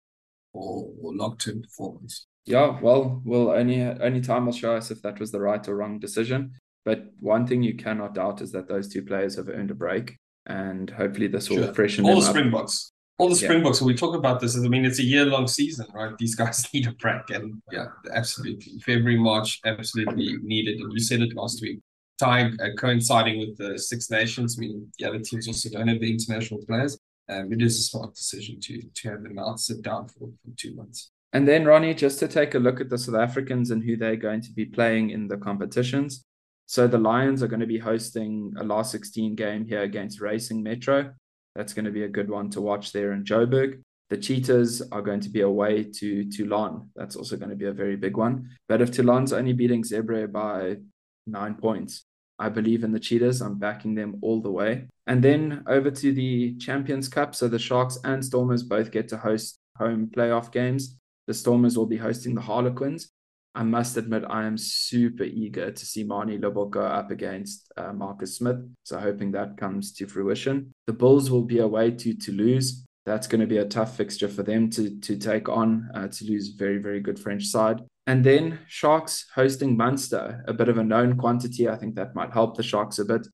or, 0.53 0.89
or 1.01 1.13
long-term 1.13 1.63
performance. 1.63 2.27
Yeah, 2.45 2.79
well, 2.81 3.21
well, 3.25 3.49
only 3.49 3.81
only 3.81 4.21
time 4.21 4.45
will 4.45 4.53
show 4.53 4.75
us 4.75 4.91
if 4.91 5.01
that 5.01 5.19
was 5.19 5.31
the 5.31 5.41
right 5.41 5.67
or 5.67 5.75
wrong 5.75 5.99
decision. 5.99 6.53
But 6.87 6.99
one 7.19 7.45
thing 7.45 7.63
you 7.63 7.75
cannot 7.75 8.15
doubt 8.15 8.39
is 8.41 8.53
that 8.53 8.69
those 8.69 8.87
two 8.87 9.03
players 9.03 9.35
have 9.35 9.49
earned 9.49 9.71
a 9.71 9.75
break, 9.75 10.15
and 10.45 10.89
hopefully 10.89 11.27
this 11.27 11.49
will 11.49 11.57
sure. 11.57 11.73
freshen 11.73 12.05
all 12.05 12.15
the 12.15 12.21
Springboks 12.21 12.93
all 13.19 13.29
the 13.29 13.35
Springboks, 13.35 13.79
yeah. 13.79 13.85
when 13.85 13.93
we 13.93 13.97
talk 13.97 14.15
about 14.15 14.39
this, 14.39 14.55
I 14.55 14.59
mean, 14.67 14.85
it's 14.85 14.99
a 14.99 15.03
year 15.03 15.25
long 15.25 15.47
season, 15.47 15.87
right? 15.93 16.15
These 16.17 16.35
guys 16.35 16.65
need 16.73 16.87
a 16.87 16.91
break. 16.93 17.29
And 17.29 17.61
yeah, 17.71 17.87
absolutely. 18.13 18.79
February, 18.85 19.17
March, 19.17 19.59
absolutely 19.65 20.37
needed. 20.43 20.79
And 20.79 20.93
you 20.93 20.99
said 20.99 21.21
it 21.21 21.35
last 21.35 21.61
week. 21.61 21.79
Time 22.19 22.57
uh, 22.61 22.69
coinciding 22.77 23.39
with 23.39 23.57
the 23.57 23.77
Six 23.77 24.09
Nations. 24.09 24.57
I 24.57 24.61
mean, 24.61 24.87
the 24.97 25.07
other 25.07 25.19
teams 25.19 25.47
also 25.47 25.69
don't 25.69 25.87
have 25.87 25.99
the 25.99 26.11
international 26.11 26.59
players. 26.67 26.97
Um, 27.29 27.51
it 27.51 27.61
is 27.61 27.79
a 27.79 27.83
smart 27.83 28.15
decision 28.15 28.59
to 28.61 28.81
to 28.81 29.09
have 29.09 29.23
them 29.23 29.37
out, 29.37 29.59
sit 29.59 29.81
down 29.81 30.07
for, 30.07 30.29
for 30.29 30.55
two 30.55 30.73
months. 30.75 31.11
And 31.33 31.47
then, 31.47 31.65
Ronnie, 31.65 31.93
just 31.93 32.19
to 32.19 32.27
take 32.27 32.55
a 32.55 32.59
look 32.59 32.79
at 32.79 32.89
the 32.89 32.97
South 32.97 33.15
Africans 33.15 33.71
and 33.71 33.83
who 33.83 33.97
they're 33.97 34.15
going 34.15 34.41
to 34.41 34.51
be 34.51 34.65
playing 34.65 35.09
in 35.09 35.27
the 35.27 35.37
competitions. 35.37 36.23
So 36.67 36.85
the 36.85 36.97
Lions 36.97 37.41
are 37.41 37.47
going 37.47 37.61
to 37.61 37.65
be 37.65 37.79
hosting 37.79 38.53
a 38.59 38.63
last 38.63 38.91
16 38.91 39.35
game 39.35 39.65
here 39.65 39.83
against 39.83 40.19
Racing 40.19 40.61
Metro. 40.61 41.11
That's 41.55 41.73
going 41.73 41.85
to 41.85 41.91
be 41.91 42.03
a 42.03 42.09
good 42.09 42.29
one 42.29 42.49
to 42.51 42.61
watch 42.61 42.91
there 42.91 43.13
in 43.13 43.23
Joburg. 43.23 43.81
The 44.09 44.17
Cheetahs 44.17 44.81
are 44.91 45.01
going 45.01 45.21
to 45.21 45.29
be 45.29 45.41
away 45.41 45.83
to 45.83 46.29
Toulon. 46.29 46.89
That's 46.93 47.15
also 47.15 47.37
going 47.37 47.51
to 47.51 47.55
be 47.55 47.67
a 47.67 47.73
very 47.73 47.95
big 47.95 48.17
one. 48.17 48.49
But 48.67 48.81
if 48.81 48.91
Toulon's 48.91 49.31
only 49.31 49.53
beating 49.53 49.83
Zebre 49.83 50.29
by 50.29 50.77
nine 51.25 51.55
points, 51.55 52.03
I 52.37 52.49
believe 52.49 52.83
in 52.83 52.91
the 52.91 52.99
Cheetahs. 52.99 53.41
I'm 53.41 53.57
backing 53.57 53.95
them 53.95 54.17
all 54.21 54.41
the 54.41 54.51
way. 54.51 54.87
And 55.07 55.23
then 55.23 55.63
over 55.67 55.89
to 55.89 56.13
the 56.13 56.57
Champions 56.57 57.07
Cup. 57.07 57.33
So 57.33 57.47
the 57.47 57.59
Sharks 57.59 57.97
and 58.03 58.23
Stormers 58.23 58.63
both 58.63 58.91
get 58.91 59.07
to 59.09 59.17
host 59.17 59.57
home 59.77 60.11
playoff 60.13 60.51
games. 60.51 60.97
The 61.27 61.33
Stormers 61.33 61.77
will 61.77 61.87
be 61.87 61.97
hosting 61.97 62.35
the 62.35 62.41
Harlequins. 62.41 63.09
I 63.57 63.63
must 63.63 63.97
admit, 63.97 64.23
I 64.29 64.45
am 64.45 64.55
super 64.55 65.23
eager 65.23 65.71
to 65.71 65.85
see 65.85 66.03
Manie 66.03 66.37
Libbok 66.37 66.69
go 66.69 66.81
up 66.81 67.09
against 67.09 67.71
uh, 67.75 67.91
Marcus 67.91 68.37
Smith. 68.37 68.57
So, 68.83 68.99
hoping 68.99 69.31
that 69.31 69.57
comes 69.57 69.91
to 69.93 70.05
fruition. 70.05 70.75
The 70.85 70.93
Bulls 70.93 71.31
will 71.31 71.41
be 71.41 71.57
away 71.57 71.89
to 71.89 72.13
Toulouse. 72.13 72.85
That's 73.07 73.25
going 73.25 73.41
to 73.41 73.47
be 73.47 73.57
a 73.57 73.65
tough 73.65 73.97
fixture 73.97 74.27
for 74.27 74.43
them 74.43 74.69
to, 74.71 74.99
to 74.99 75.17
take 75.17 75.49
on. 75.49 75.89
Uh, 75.95 76.07
Toulouse, 76.07 76.49
very, 76.49 76.77
very 76.77 76.99
good 76.99 77.17
French 77.17 77.45
side. 77.45 77.81
And 78.05 78.23
then 78.23 78.59
Sharks 78.67 79.25
hosting 79.33 79.75
Munster, 79.75 80.43
a 80.47 80.53
bit 80.53 80.69
of 80.69 80.77
a 80.77 80.83
known 80.83 81.17
quantity. 81.17 81.67
I 81.67 81.77
think 81.77 81.95
that 81.95 82.13
might 82.13 82.33
help 82.33 82.57
the 82.57 82.63
Sharks 82.63 82.99
a 82.99 83.05
bit. 83.05 83.25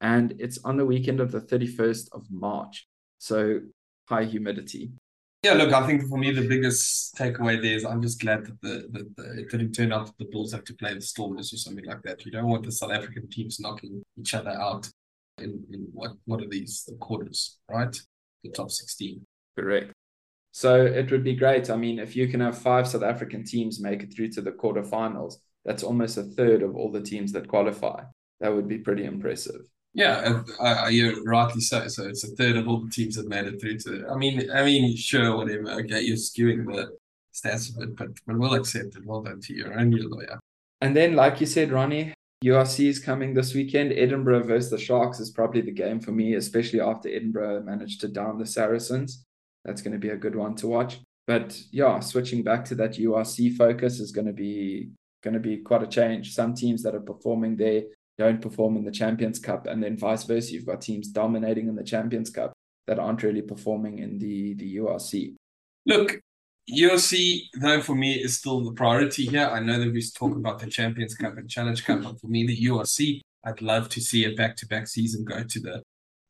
And 0.00 0.36
it's 0.38 0.58
on 0.64 0.76
the 0.76 0.86
weekend 0.86 1.18
of 1.18 1.32
the 1.32 1.40
31st 1.40 2.06
of 2.12 2.24
March. 2.30 2.86
So, 3.18 3.58
high 4.08 4.26
humidity. 4.26 4.92
Yeah, 5.42 5.54
look, 5.54 5.72
I 5.72 5.84
think 5.84 6.08
for 6.08 6.18
me 6.18 6.30
the 6.30 6.46
biggest 6.46 7.16
takeaway 7.16 7.60
there 7.60 7.74
is 7.74 7.84
I'm 7.84 8.00
just 8.00 8.20
glad 8.20 8.46
that 8.46 8.60
the, 8.60 8.86
the, 8.92 9.10
the 9.16 9.40
it 9.40 9.50
didn't 9.50 9.72
turn 9.72 9.92
out 9.92 10.06
that 10.06 10.18
the 10.18 10.26
Bulls 10.26 10.52
have 10.52 10.62
to 10.64 10.74
play 10.74 10.94
the 10.94 11.00
Stormers 11.00 11.52
or 11.52 11.56
something 11.56 11.84
like 11.84 12.00
that. 12.02 12.24
You 12.24 12.30
don't 12.30 12.48
want 12.48 12.64
the 12.64 12.70
South 12.70 12.92
African 12.92 13.28
teams 13.28 13.58
knocking 13.58 14.04
each 14.16 14.34
other 14.34 14.50
out 14.50 14.88
in, 15.38 15.64
in 15.72 15.88
what 15.92 16.12
what 16.26 16.40
are 16.40 16.48
these 16.48 16.84
the 16.86 16.94
quarters, 16.94 17.58
right? 17.68 17.94
The 18.44 18.50
top 18.50 18.70
sixteen. 18.70 19.26
Correct. 19.58 19.92
So 20.52 20.84
it 20.86 21.10
would 21.10 21.24
be 21.24 21.34
great. 21.34 21.70
I 21.70 21.76
mean, 21.76 21.98
if 21.98 22.14
you 22.14 22.28
can 22.28 22.40
have 22.40 22.56
five 22.58 22.86
South 22.86 23.02
African 23.02 23.44
teams 23.44 23.80
make 23.80 24.04
it 24.04 24.14
through 24.14 24.28
to 24.32 24.42
the 24.42 24.52
quarterfinals, 24.52 25.36
that's 25.64 25.82
almost 25.82 26.18
a 26.18 26.22
third 26.22 26.62
of 26.62 26.76
all 26.76 26.92
the 26.92 27.00
teams 27.00 27.32
that 27.32 27.48
qualify. 27.48 28.04
That 28.40 28.54
would 28.54 28.68
be 28.68 28.78
pretty 28.78 29.04
impressive. 29.04 29.62
Yeah, 29.94 30.42
uh, 30.58 30.88
you're 30.90 31.22
rightly 31.24 31.60
so. 31.60 31.86
So 31.88 32.04
it's 32.08 32.24
a 32.24 32.28
third 32.28 32.56
of 32.56 32.66
all 32.66 32.80
the 32.80 32.90
teams 32.90 33.16
that 33.16 33.28
made 33.28 33.46
it 33.46 33.60
through 33.60 33.78
to. 33.80 34.08
I 34.10 34.16
mean, 34.16 34.50
I 34.50 34.64
mean, 34.64 34.96
sure, 34.96 35.36
whatever. 35.36 35.70
Okay, 35.72 36.00
you're 36.00 36.16
skewing 36.16 36.64
the 36.66 36.96
stats 37.34 37.74
a 37.74 37.80
bit, 37.80 37.96
but 37.96 38.08
but 38.26 38.38
we'll 38.38 38.54
accept 38.54 38.96
it. 38.96 39.04
Well 39.04 39.22
done 39.22 39.40
to 39.40 39.54
you 39.54 39.66
and 39.66 39.92
your 39.92 40.08
lawyer. 40.08 40.40
And 40.80 40.96
then, 40.96 41.14
like 41.14 41.40
you 41.40 41.46
said, 41.46 41.70
Ronnie, 41.70 42.14
URC 42.42 42.88
is 42.88 42.98
coming 42.98 43.34
this 43.34 43.54
weekend. 43.54 43.92
Edinburgh 43.92 44.44
versus 44.44 44.70
the 44.70 44.78
Sharks 44.78 45.20
is 45.20 45.30
probably 45.30 45.60
the 45.60 45.70
game 45.70 46.00
for 46.00 46.12
me, 46.12 46.34
especially 46.34 46.80
after 46.80 47.08
Edinburgh 47.08 47.62
managed 47.62 48.00
to 48.00 48.08
down 48.08 48.38
the 48.38 48.46
Saracens. 48.46 49.24
That's 49.64 49.82
going 49.82 49.92
to 49.92 49.98
be 49.98 50.08
a 50.08 50.16
good 50.16 50.34
one 50.34 50.56
to 50.56 50.66
watch. 50.66 51.00
But 51.26 51.56
yeah, 51.70 52.00
switching 52.00 52.42
back 52.42 52.64
to 52.66 52.74
that 52.76 52.94
URC 52.94 53.56
focus 53.56 54.00
is 54.00 54.10
going 54.10 54.26
to 54.26 54.32
be 54.32 54.90
going 55.22 55.34
to 55.34 55.40
be 55.40 55.58
quite 55.58 55.82
a 55.82 55.86
change. 55.86 56.34
Some 56.34 56.54
teams 56.54 56.82
that 56.82 56.94
are 56.94 57.00
performing 57.00 57.56
there 57.56 57.82
don't 58.18 58.40
perform 58.40 58.76
in 58.76 58.84
the 58.84 58.90
Champions 58.90 59.38
Cup, 59.38 59.66
and 59.66 59.82
then 59.82 59.96
vice 59.96 60.24
versa. 60.24 60.52
You've 60.52 60.66
got 60.66 60.80
teams 60.80 61.08
dominating 61.08 61.68
in 61.68 61.76
the 61.76 61.84
Champions 61.84 62.30
Cup 62.30 62.52
that 62.86 62.98
aren't 62.98 63.22
really 63.22 63.42
performing 63.42 63.98
in 63.98 64.18
the 64.18 64.54
the 64.54 64.76
URC. 64.76 65.34
Look, 65.86 66.20
URC 66.70 67.40
though 67.60 67.80
for 67.80 67.94
me 67.94 68.14
is 68.14 68.38
still 68.38 68.64
the 68.64 68.72
priority 68.72 69.26
here. 69.26 69.46
I 69.46 69.60
know 69.60 69.78
that 69.78 69.92
we 69.92 70.02
talk 70.16 70.36
about 70.36 70.58
the 70.58 70.66
Champions 70.66 71.14
Cup 71.14 71.36
and 71.36 71.48
Challenge 71.48 71.84
Cup, 71.84 72.02
but 72.02 72.20
for 72.20 72.28
me 72.28 72.46
the 72.46 72.66
URC, 72.66 73.20
I'd 73.44 73.62
love 73.62 73.88
to 73.90 74.00
see 74.00 74.24
a 74.24 74.34
back 74.34 74.56
to 74.56 74.66
back 74.66 74.86
season 74.86 75.24
go 75.24 75.42
to 75.42 75.60
the 75.60 75.82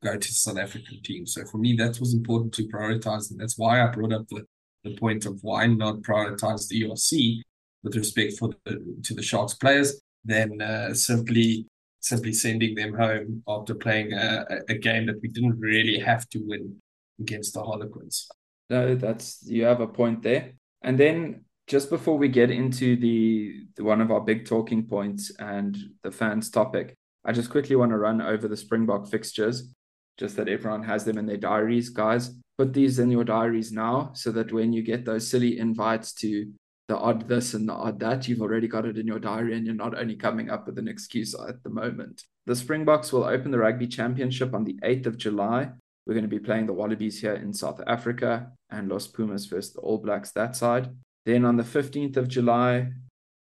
go 0.03 0.17
to 0.17 0.33
South 0.33 0.57
African 0.57 1.01
team. 1.01 1.25
So 1.25 1.45
for 1.45 1.57
me, 1.57 1.75
that 1.77 1.99
was 1.99 2.13
important 2.13 2.53
to 2.55 2.67
prioritize, 2.67 3.31
and 3.31 3.39
that's 3.39 3.57
why 3.57 3.81
I 3.81 3.87
brought 3.87 4.13
up 4.13 4.27
the 4.29 4.45
the 4.83 4.95
point 4.97 5.25
of 5.25 5.39
why 5.41 5.65
not 5.67 6.01
prioritize 6.01 6.67
the 6.67 6.83
URC 6.83 7.41
with 7.83 7.95
respect 7.95 8.33
for 8.37 8.49
the, 8.65 8.97
to 9.03 9.13
the 9.13 9.21
Sharks 9.21 9.53
players, 9.53 10.01
then 10.23 10.61
uh, 10.61 10.93
simply 10.93 11.65
simply 12.03 12.33
sending 12.33 12.75
them 12.75 12.93
home 12.93 13.41
after 13.47 13.73
playing 13.73 14.11
a, 14.13 14.45
a 14.69 14.75
game 14.75 15.05
that 15.07 15.21
we 15.21 15.29
didn't 15.29 15.59
really 15.59 15.97
have 15.97 16.27
to 16.29 16.39
win 16.39 16.75
against 17.19 17.53
the 17.53 17.63
Harlequins. 17.63 18.27
No, 18.69 18.95
that's 18.95 19.39
you 19.45 19.63
have 19.63 19.81
a 19.81 19.87
point 19.87 20.21
there. 20.21 20.51
And 20.81 20.99
then 20.99 21.45
just 21.67 21.89
before 21.89 22.17
we 22.17 22.27
get 22.27 22.51
into 22.51 22.97
the, 22.97 23.63
the 23.77 23.83
one 23.83 24.01
of 24.01 24.11
our 24.11 24.19
big 24.19 24.45
talking 24.45 24.85
points 24.85 25.31
and 25.39 25.77
the 26.03 26.11
fans 26.11 26.49
topic, 26.49 26.93
I 27.25 27.31
just 27.31 27.49
quickly 27.49 27.77
want 27.77 27.91
to 27.91 27.97
run 27.97 28.21
over 28.21 28.49
the 28.49 28.57
Springbok 28.57 29.07
fixtures, 29.07 29.73
just 30.17 30.35
that 30.35 30.49
everyone 30.49 30.83
has 30.83 31.05
them 31.05 31.17
in 31.17 31.25
their 31.25 31.37
diaries, 31.37 31.87
guys. 31.87 32.35
Put 32.57 32.73
these 32.73 32.99
in 32.99 33.09
your 33.09 33.23
diaries 33.23 33.71
now 33.71 34.11
so 34.13 34.31
that 34.33 34.51
when 34.51 34.73
you 34.73 34.83
get 34.83 35.05
those 35.05 35.27
silly 35.27 35.57
invites 35.57 36.13
to 36.15 36.51
the 36.87 36.97
odd 36.97 37.27
this 37.27 37.53
and 37.53 37.67
the 37.67 37.73
odd 37.73 37.99
that. 37.99 38.27
You've 38.27 38.41
already 38.41 38.67
got 38.67 38.85
it 38.85 38.97
in 38.97 39.07
your 39.07 39.19
diary 39.19 39.55
and 39.55 39.65
you're 39.65 39.75
not 39.75 39.97
only 39.97 40.15
coming 40.15 40.49
up 40.49 40.65
with 40.65 40.77
an 40.77 40.87
excuse 40.87 41.33
at 41.35 41.63
the 41.63 41.69
moment. 41.69 42.23
The 42.45 42.55
Springboks 42.55 43.13
will 43.13 43.23
open 43.23 43.51
the 43.51 43.59
Rugby 43.59 43.87
Championship 43.87 44.53
on 44.53 44.65
the 44.65 44.77
8th 44.83 45.05
of 45.05 45.17
July. 45.17 45.71
We're 46.05 46.13
going 46.13 46.29
to 46.29 46.29
be 46.29 46.39
playing 46.39 46.65
the 46.65 46.73
Wallabies 46.73 47.21
here 47.21 47.35
in 47.35 47.53
South 47.53 47.79
Africa 47.87 48.51
and 48.69 48.89
Los 48.89 49.07
Pumas 49.07 49.45
versus 49.45 49.73
the 49.73 49.79
All 49.79 49.97
Blacks 49.97 50.31
that 50.31 50.55
side. 50.55 50.89
Then 51.25 51.45
on 51.45 51.55
the 51.55 51.63
15th 51.63 52.17
of 52.17 52.27
July, 52.27 52.91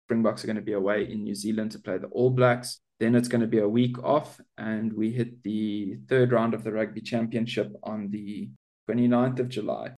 Springboks 0.07 0.43
are 0.43 0.47
going 0.47 0.57
to 0.57 0.63
be 0.63 0.73
away 0.73 1.05
in 1.05 1.25
New 1.25 1.35
Zealand 1.35 1.73
to 1.73 1.79
play 1.79 1.99
the 1.99 2.07
All 2.07 2.31
Blacks. 2.31 2.81
Then 2.99 3.15
it's 3.15 3.29
going 3.29 3.43
to 3.43 3.47
be 3.47 3.59
a 3.59 3.69
week 3.69 4.03
off, 4.03 4.41
and 4.57 4.93
we 4.93 5.13
hit 5.13 5.43
the 5.45 5.99
third 6.09 6.33
round 6.33 6.55
of 6.55 6.65
the 6.65 6.73
Rugby 6.73 7.03
Championship 7.03 7.73
on 7.83 8.11
the 8.11 8.49
29th 8.89 9.39
of 9.39 9.49
July 9.51 9.93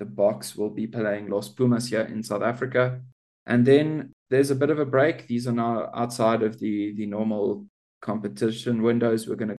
the 0.00 0.06
Boks 0.06 0.56
will 0.56 0.70
be 0.70 0.86
playing 0.86 1.28
Los 1.28 1.50
Pumas 1.50 1.88
here 1.88 2.00
in 2.00 2.24
South 2.24 2.42
Africa. 2.42 3.00
And 3.46 3.64
then 3.64 4.12
there's 4.30 4.50
a 4.50 4.56
bit 4.56 4.70
of 4.70 4.78
a 4.78 4.86
break. 4.86 5.28
These 5.28 5.46
are 5.46 5.52
now 5.52 5.90
outside 5.94 6.42
of 6.42 6.58
the, 6.58 6.94
the 6.96 7.06
normal 7.06 7.66
competition 8.00 8.82
windows. 8.82 9.28
We're 9.28 9.36
going 9.36 9.50
to 9.50 9.56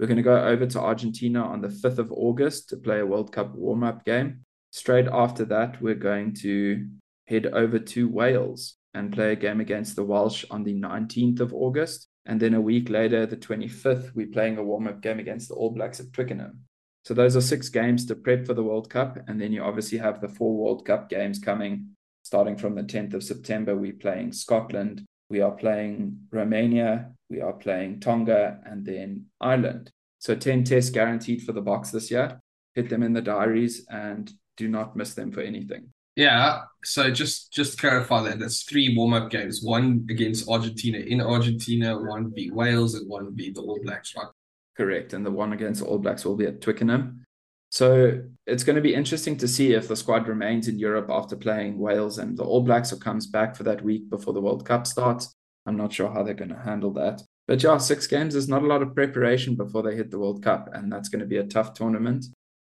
We're 0.00 0.06
going 0.06 0.16
to 0.16 0.22
go 0.22 0.42
over 0.42 0.66
to 0.66 0.80
Argentina 0.80 1.44
on 1.44 1.60
the 1.60 1.68
5th 1.68 1.98
of 1.98 2.10
August 2.10 2.70
to 2.70 2.76
play 2.76 3.00
a 3.00 3.06
World 3.06 3.30
Cup 3.30 3.54
warm 3.54 3.84
up 3.84 4.04
game. 4.04 4.44
Straight 4.72 5.06
after 5.06 5.44
that, 5.46 5.80
we're 5.80 5.94
going 5.94 6.34
to 6.36 6.88
head 7.28 7.46
over 7.46 7.78
to 7.78 8.08
Wales 8.08 8.76
and 8.94 9.12
play 9.12 9.32
a 9.32 9.36
game 9.36 9.60
against 9.60 9.96
the 9.96 10.04
Welsh 10.04 10.44
on 10.50 10.64
the 10.64 10.74
19th 10.74 11.40
of 11.40 11.52
August. 11.52 12.08
And 12.26 12.40
then 12.40 12.54
a 12.54 12.60
week 12.60 12.88
later, 12.88 13.26
the 13.26 13.36
25th, 13.36 14.14
we're 14.14 14.32
playing 14.32 14.56
a 14.56 14.64
warm 14.64 14.88
up 14.88 15.02
game 15.02 15.18
against 15.18 15.48
the 15.48 15.54
All 15.54 15.70
Blacks 15.70 16.00
at 16.00 16.12
Twickenham. 16.12 16.60
So 17.04 17.12
those 17.14 17.36
are 17.36 17.42
six 17.42 17.68
games 17.68 18.06
to 18.06 18.14
prep 18.14 18.46
for 18.46 18.54
the 18.54 18.62
World 18.62 18.88
Cup. 18.88 19.18
And 19.28 19.40
then 19.40 19.52
you 19.52 19.62
obviously 19.62 19.98
have 19.98 20.20
the 20.20 20.28
four 20.28 20.56
World 20.56 20.86
Cup 20.86 21.08
games 21.08 21.38
coming 21.38 21.88
starting 22.22 22.56
from 22.56 22.74
the 22.74 22.82
10th 22.82 23.14
of 23.14 23.22
September. 23.22 23.76
We're 23.76 23.92
playing 23.92 24.32
Scotland, 24.32 25.04
we 25.28 25.42
are 25.42 25.52
playing 25.52 26.18
Romania, 26.30 27.12
we 27.28 27.40
are 27.40 27.52
playing 27.52 28.00
Tonga, 28.00 28.60
and 28.64 28.84
then 28.84 29.26
Ireland. 29.40 29.90
So 30.18 30.34
10 30.34 30.64
tests 30.64 30.90
guaranteed 30.90 31.42
for 31.42 31.52
the 31.52 31.62
Boks 31.62 31.90
this 31.90 32.10
year. 32.10 32.40
Hit 32.74 32.88
them 32.88 33.02
in 33.02 33.12
the 33.12 33.20
diaries 33.20 33.86
and 33.90 34.32
do 34.56 34.68
not 34.68 34.96
miss 34.96 35.14
them 35.14 35.30
for 35.30 35.42
anything. 35.42 35.92
Yeah, 36.16 36.62
so 36.84 37.10
just 37.10 37.52
just 37.52 37.78
clarify 37.78 38.22
that 38.22 38.38
there's 38.38 38.62
three 38.62 38.94
warm 38.96 39.14
up 39.14 39.30
games: 39.30 39.62
one 39.64 40.06
against 40.08 40.48
Argentina 40.48 40.98
in 40.98 41.20
Argentina, 41.20 41.98
one 41.98 42.30
beat 42.30 42.54
Wales, 42.54 42.94
and 42.94 43.08
one 43.08 43.34
beat 43.34 43.56
the 43.56 43.62
All 43.62 43.80
Blacks, 43.82 44.14
right? 44.16 44.28
Correct, 44.76 45.12
and 45.12 45.24
the 45.24 45.30
one 45.30 45.52
against 45.52 45.80
the 45.80 45.86
All 45.86 45.98
Blacks 45.98 46.24
will 46.24 46.36
be 46.36 46.46
at 46.46 46.60
Twickenham. 46.60 47.24
So 47.70 48.22
it's 48.46 48.64
going 48.64 48.76
to 48.76 48.82
be 48.82 48.94
interesting 48.94 49.36
to 49.38 49.48
see 49.48 49.72
if 49.72 49.88
the 49.88 49.96
squad 49.96 50.28
remains 50.28 50.68
in 50.68 50.78
Europe 50.78 51.10
after 51.10 51.36
playing 51.36 51.78
Wales 51.78 52.18
and 52.18 52.36
the 52.36 52.44
All 52.44 52.62
Blacks 52.62 52.92
or 52.92 52.96
comes 52.96 53.26
back 53.26 53.56
for 53.56 53.64
that 53.64 53.82
week 53.82 54.08
before 54.10 54.32
the 54.32 54.40
World 54.40 54.64
Cup 54.64 54.86
starts. 54.86 55.32
I'm 55.66 55.76
not 55.76 55.92
sure 55.92 56.10
how 56.10 56.22
they're 56.22 56.34
going 56.34 56.54
to 56.54 56.58
handle 56.58 56.92
that. 56.92 57.22
But 57.46 57.62
yeah, 57.62 57.78
six 57.78 58.06
games 58.06 58.34
is 58.34 58.48
not 58.48 58.62
a 58.62 58.66
lot 58.66 58.82
of 58.82 58.94
preparation 58.94 59.54
before 59.54 59.82
they 59.82 59.96
hit 59.96 60.10
the 60.10 60.18
World 60.18 60.42
Cup, 60.42 60.70
and 60.72 60.90
that's 60.90 61.08
going 61.08 61.20
to 61.20 61.26
be 61.26 61.38
a 61.38 61.44
tough 61.44 61.74
tournament. 61.74 62.26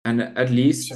And 0.04 0.20
at 0.20 0.50
least 0.50 0.92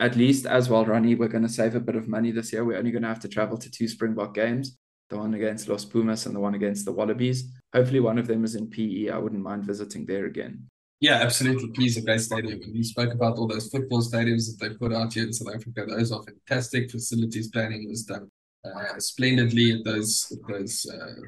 at 0.00 0.16
least 0.16 0.46
as 0.46 0.68
well, 0.68 0.84
Ronnie, 0.84 1.14
we're 1.14 1.28
going 1.28 1.44
to 1.44 1.48
save 1.48 1.76
a 1.76 1.80
bit 1.80 1.94
of 1.94 2.08
money 2.08 2.32
this 2.32 2.52
year. 2.52 2.64
We're 2.64 2.78
only 2.78 2.90
going 2.90 3.02
to 3.02 3.08
have 3.08 3.20
to 3.20 3.28
travel 3.28 3.56
to 3.56 3.70
two 3.70 3.86
Springbok 3.86 4.34
games, 4.34 4.76
the 5.12 5.18
one 5.18 5.34
against 5.34 5.68
Los 5.68 5.84
Pumas 5.84 6.26
and 6.26 6.34
the 6.34 6.40
one 6.40 6.54
against 6.54 6.84
the 6.84 6.92
Wallabies. 6.92 7.44
Hopefully, 7.72 8.00
one 8.00 8.18
of 8.18 8.26
them 8.26 8.44
is 8.44 8.54
in 8.54 8.68
PE. 8.68 9.10
I 9.10 9.18
wouldn't 9.18 9.42
mind 9.42 9.64
visiting 9.64 10.06
there 10.06 10.26
again. 10.26 10.68
Yeah, 11.00 11.16
absolutely. 11.16 11.68
Please, 11.70 11.96
a 11.96 12.02
great 12.02 12.20
stadium. 12.20 12.60
And 12.62 12.74
you 12.74 12.84
spoke 12.84 13.12
about 13.12 13.36
all 13.36 13.46
those 13.46 13.68
football 13.68 14.02
stadiums 14.02 14.46
that 14.46 14.56
they 14.60 14.74
put 14.74 14.92
out 14.92 15.12
here 15.12 15.24
in 15.24 15.32
South 15.32 15.54
Africa. 15.54 15.84
Those 15.86 16.12
are 16.12 16.22
fantastic. 16.22 16.90
Facilities 16.90 17.48
planning 17.48 17.88
was 17.88 18.04
done 18.04 18.30
uh, 18.64 18.98
splendidly 18.98 19.72
at 19.72 19.84
those 19.84 20.32
at 20.32 20.38
those 20.48 20.86
uh, 20.86 21.20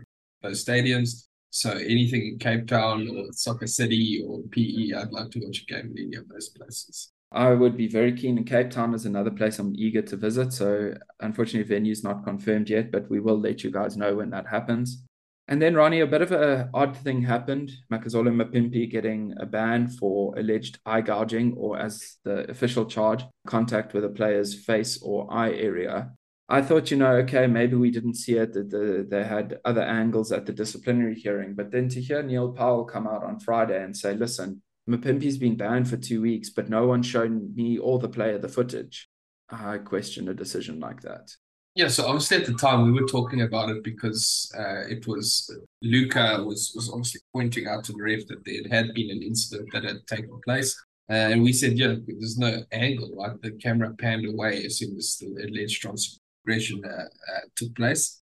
those 0.42 0.64
stadiums. 0.64 1.26
So 1.50 1.70
anything 1.70 2.26
in 2.26 2.38
Cape 2.38 2.66
Town 2.66 3.08
or 3.08 3.26
Soccer 3.32 3.66
City 3.66 4.24
or 4.26 4.40
PE, 4.50 4.92
I'd 4.96 5.12
like 5.12 5.30
to 5.32 5.40
watch 5.40 5.62
a 5.62 5.72
game 5.72 5.92
in 5.94 6.06
any 6.06 6.16
of 6.16 6.28
those 6.28 6.48
places. 6.48 7.12
I 7.34 7.50
would 7.50 7.76
be 7.76 7.88
very 7.88 8.16
keen. 8.16 8.38
And 8.38 8.46
Cape 8.46 8.70
Town 8.70 8.94
is 8.94 9.06
another 9.06 9.30
place 9.30 9.58
I'm 9.58 9.74
eager 9.76 10.02
to 10.02 10.16
visit. 10.16 10.52
So 10.52 10.94
unfortunately, 11.20 11.68
venue's 11.68 12.04
not 12.04 12.24
confirmed 12.24 12.70
yet, 12.70 12.92
but 12.92 13.10
we 13.10 13.18
will 13.20 13.38
let 13.38 13.64
you 13.64 13.70
guys 13.70 13.96
know 13.96 14.14
when 14.14 14.30
that 14.30 14.46
happens. 14.46 15.04
And 15.48 15.60
then 15.60 15.74
Ronnie, 15.74 16.00
a 16.00 16.06
bit 16.06 16.22
of 16.22 16.32
an 16.32 16.70
odd 16.72 16.96
thing 16.96 17.22
happened. 17.22 17.70
Makazole 17.92 18.32
Mapimpi 18.32 18.90
getting 18.90 19.34
a 19.38 19.44
ban 19.44 19.88
for 19.88 20.38
alleged 20.38 20.78
eye 20.86 21.02
gouging, 21.02 21.54
or 21.58 21.78
as 21.78 22.16
the 22.24 22.48
official 22.50 22.86
charge, 22.86 23.24
contact 23.46 23.92
with 23.92 24.04
a 24.04 24.08
player's 24.08 24.54
face 24.54 25.02
or 25.02 25.30
eye 25.30 25.52
area. 25.52 26.12
I 26.48 26.62
thought, 26.62 26.90
you 26.90 26.96
know, 26.96 27.16
okay, 27.16 27.46
maybe 27.46 27.76
we 27.76 27.90
didn't 27.90 28.14
see 28.14 28.34
it. 28.38 28.54
That 28.54 28.70
the, 28.70 29.06
they 29.06 29.24
had 29.24 29.58
other 29.64 29.82
angles 29.82 30.32
at 30.32 30.46
the 30.46 30.52
disciplinary 30.52 31.14
hearing. 31.14 31.54
But 31.54 31.70
then 31.70 31.88
to 31.90 32.00
hear 32.00 32.22
Neil 32.22 32.52
Powell 32.52 32.84
come 32.84 33.06
out 33.06 33.24
on 33.24 33.38
Friday 33.38 33.82
and 33.82 33.94
say, 33.94 34.14
listen, 34.14 34.62
Mapimpi's 34.88 35.38
been 35.38 35.56
banned 35.56 35.88
for 35.88 35.96
two 35.96 36.20
weeks, 36.20 36.50
but 36.50 36.68
no 36.68 36.86
one's 36.86 37.06
shown 37.06 37.54
me 37.54 37.78
or 37.78 37.98
the 37.98 38.08
player 38.08 38.38
the 38.38 38.48
footage. 38.48 39.08
I 39.50 39.78
question 39.78 40.28
a 40.28 40.34
decision 40.34 40.80
like 40.80 41.00
that. 41.02 41.30
Yeah, 41.74 41.88
so 41.88 42.06
obviously 42.06 42.36
at 42.36 42.46
the 42.46 42.54
time 42.54 42.84
we 42.84 42.92
were 42.92 43.08
talking 43.08 43.42
about 43.42 43.68
it 43.68 43.82
because 43.82 44.50
uh, 44.56 44.86
it 44.88 45.08
was 45.08 45.50
Luca 45.82 46.42
was 46.44 46.72
was 46.76 46.88
obviously 46.88 47.20
pointing 47.34 47.66
out 47.66 47.82
to 47.84 47.92
the 47.92 48.02
ref 48.02 48.26
that 48.28 48.44
there 48.44 48.62
had 48.70 48.94
been 48.94 49.10
an 49.10 49.22
incident 49.22 49.70
that 49.72 49.82
had 49.82 50.06
taken 50.06 50.40
place, 50.44 50.76
uh, 51.10 51.14
and 51.14 51.42
we 51.42 51.52
said, 51.52 51.76
yeah, 51.76 51.96
there's 52.06 52.38
no 52.38 52.62
angle, 52.70 53.10
right? 53.16 53.42
The 53.42 53.52
camera 53.52 53.92
panned 53.98 54.24
away 54.26 54.64
as 54.64 54.78
soon 54.78 54.96
as 54.96 55.16
the 55.20 55.48
alleged 55.48 55.82
transgression 55.82 56.80
uh, 56.84 56.88
uh, 56.88 57.40
took 57.56 57.74
place, 57.74 58.22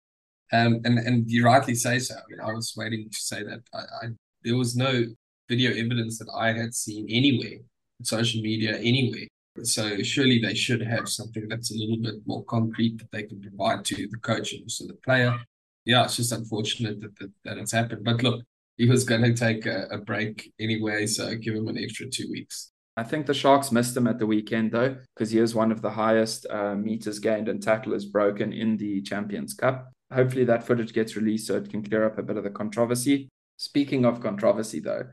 um, 0.53 0.79
and 0.85 0.97
and 0.99 1.29
you 1.29 1.43
rightly 1.43 1.75
say 1.75 1.99
so. 1.99 2.15
I 2.15 2.21
mean, 2.29 2.39
I 2.39 2.53
was 2.53 2.73
waiting 2.77 3.09
to 3.09 3.19
say 3.19 3.43
that 3.43 3.63
I, 3.73 3.79
I 3.79 4.07
there 4.43 4.55
was 4.55 4.77
no 4.77 5.03
video 5.53 5.71
evidence 5.83 6.17
that 6.19 6.31
I 6.45 6.53
had 6.61 6.73
seen 6.73 7.03
anywhere, 7.09 7.59
social 8.03 8.41
media 8.41 8.73
anywhere. 8.77 9.27
So 9.63 9.83
surely 10.01 10.39
they 10.39 10.55
should 10.63 10.81
have 10.81 11.07
something 11.09 11.45
that's 11.49 11.71
a 11.71 11.77
little 11.81 12.01
bit 12.07 12.17
more 12.25 12.43
concrete 12.45 12.97
that 12.99 13.11
they 13.11 13.23
can 13.23 13.41
provide 13.41 13.83
to 13.85 14.07
the 14.13 14.21
coach 14.29 14.53
and 14.53 14.63
also 14.63 14.87
the 14.87 14.99
player. 15.07 15.33
Yeah, 15.83 16.05
it's 16.05 16.15
just 16.15 16.31
unfortunate 16.31 17.01
that 17.01 17.15
that, 17.19 17.31
that 17.45 17.57
it's 17.57 17.73
happened. 17.79 18.03
But 18.05 18.23
look, 18.23 18.39
he 18.77 18.85
was 18.87 19.03
going 19.03 19.23
to 19.23 19.33
take 19.33 19.65
a, 19.65 19.87
a 19.91 19.97
break 19.97 20.53
anyway, 20.59 21.05
so 21.05 21.35
give 21.35 21.55
him 21.55 21.67
an 21.67 21.77
extra 21.77 22.07
two 22.07 22.27
weeks. 22.31 22.71
I 22.97 23.03
think 23.03 23.25
the 23.25 23.33
Sharks 23.33 23.71
missed 23.71 23.95
him 23.97 24.07
at 24.07 24.19
the 24.19 24.31
weekend 24.35 24.71
though, 24.71 24.95
because 25.13 25.31
he 25.31 25.39
is 25.39 25.55
one 25.55 25.71
of 25.71 25.81
the 25.81 25.91
highest 25.91 26.45
uh, 26.49 26.75
meters 26.75 27.19
gained 27.19 27.49
and 27.49 27.61
tacklers 27.61 28.05
broken 28.05 28.53
in 28.53 28.77
the 28.77 29.01
Champions 29.01 29.53
Cup. 29.53 29.91
Hopefully 30.13 30.45
that 30.45 30.65
footage 30.67 30.93
gets 30.93 31.15
released 31.15 31.47
so 31.47 31.55
it 31.55 31.69
can 31.69 31.83
clear 31.83 32.05
up 32.05 32.17
a 32.17 32.23
bit 32.23 32.37
of 32.37 32.43
the 32.43 32.49
controversy. 32.49 33.29
Speaking 33.57 34.05
of 34.05 34.21
controversy 34.21 34.79
though, 34.79 35.05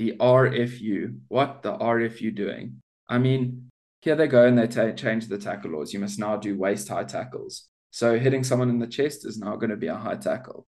the 0.00 0.16
RFU. 0.18 1.18
What 1.28 1.62
the 1.62 1.76
RFU 1.76 2.34
doing? 2.34 2.80
I 3.06 3.18
mean, 3.18 3.68
here 4.00 4.16
they 4.16 4.28
go 4.28 4.46
and 4.46 4.56
they 4.56 4.66
t- 4.66 4.94
change 4.94 5.28
the 5.28 5.36
tackle 5.36 5.72
laws. 5.72 5.92
You 5.92 6.00
must 6.00 6.18
now 6.18 6.38
do 6.38 6.56
waist 6.56 6.88
high 6.88 7.04
tackles. 7.04 7.68
So 7.90 8.18
hitting 8.18 8.42
someone 8.42 8.70
in 8.70 8.78
the 8.78 8.86
chest 8.86 9.26
is 9.26 9.36
now 9.36 9.56
going 9.56 9.68
to 9.68 9.76
be 9.76 9.88
a 9.88 9.96
high 9.96 10.16
tackle. 10.16 10.66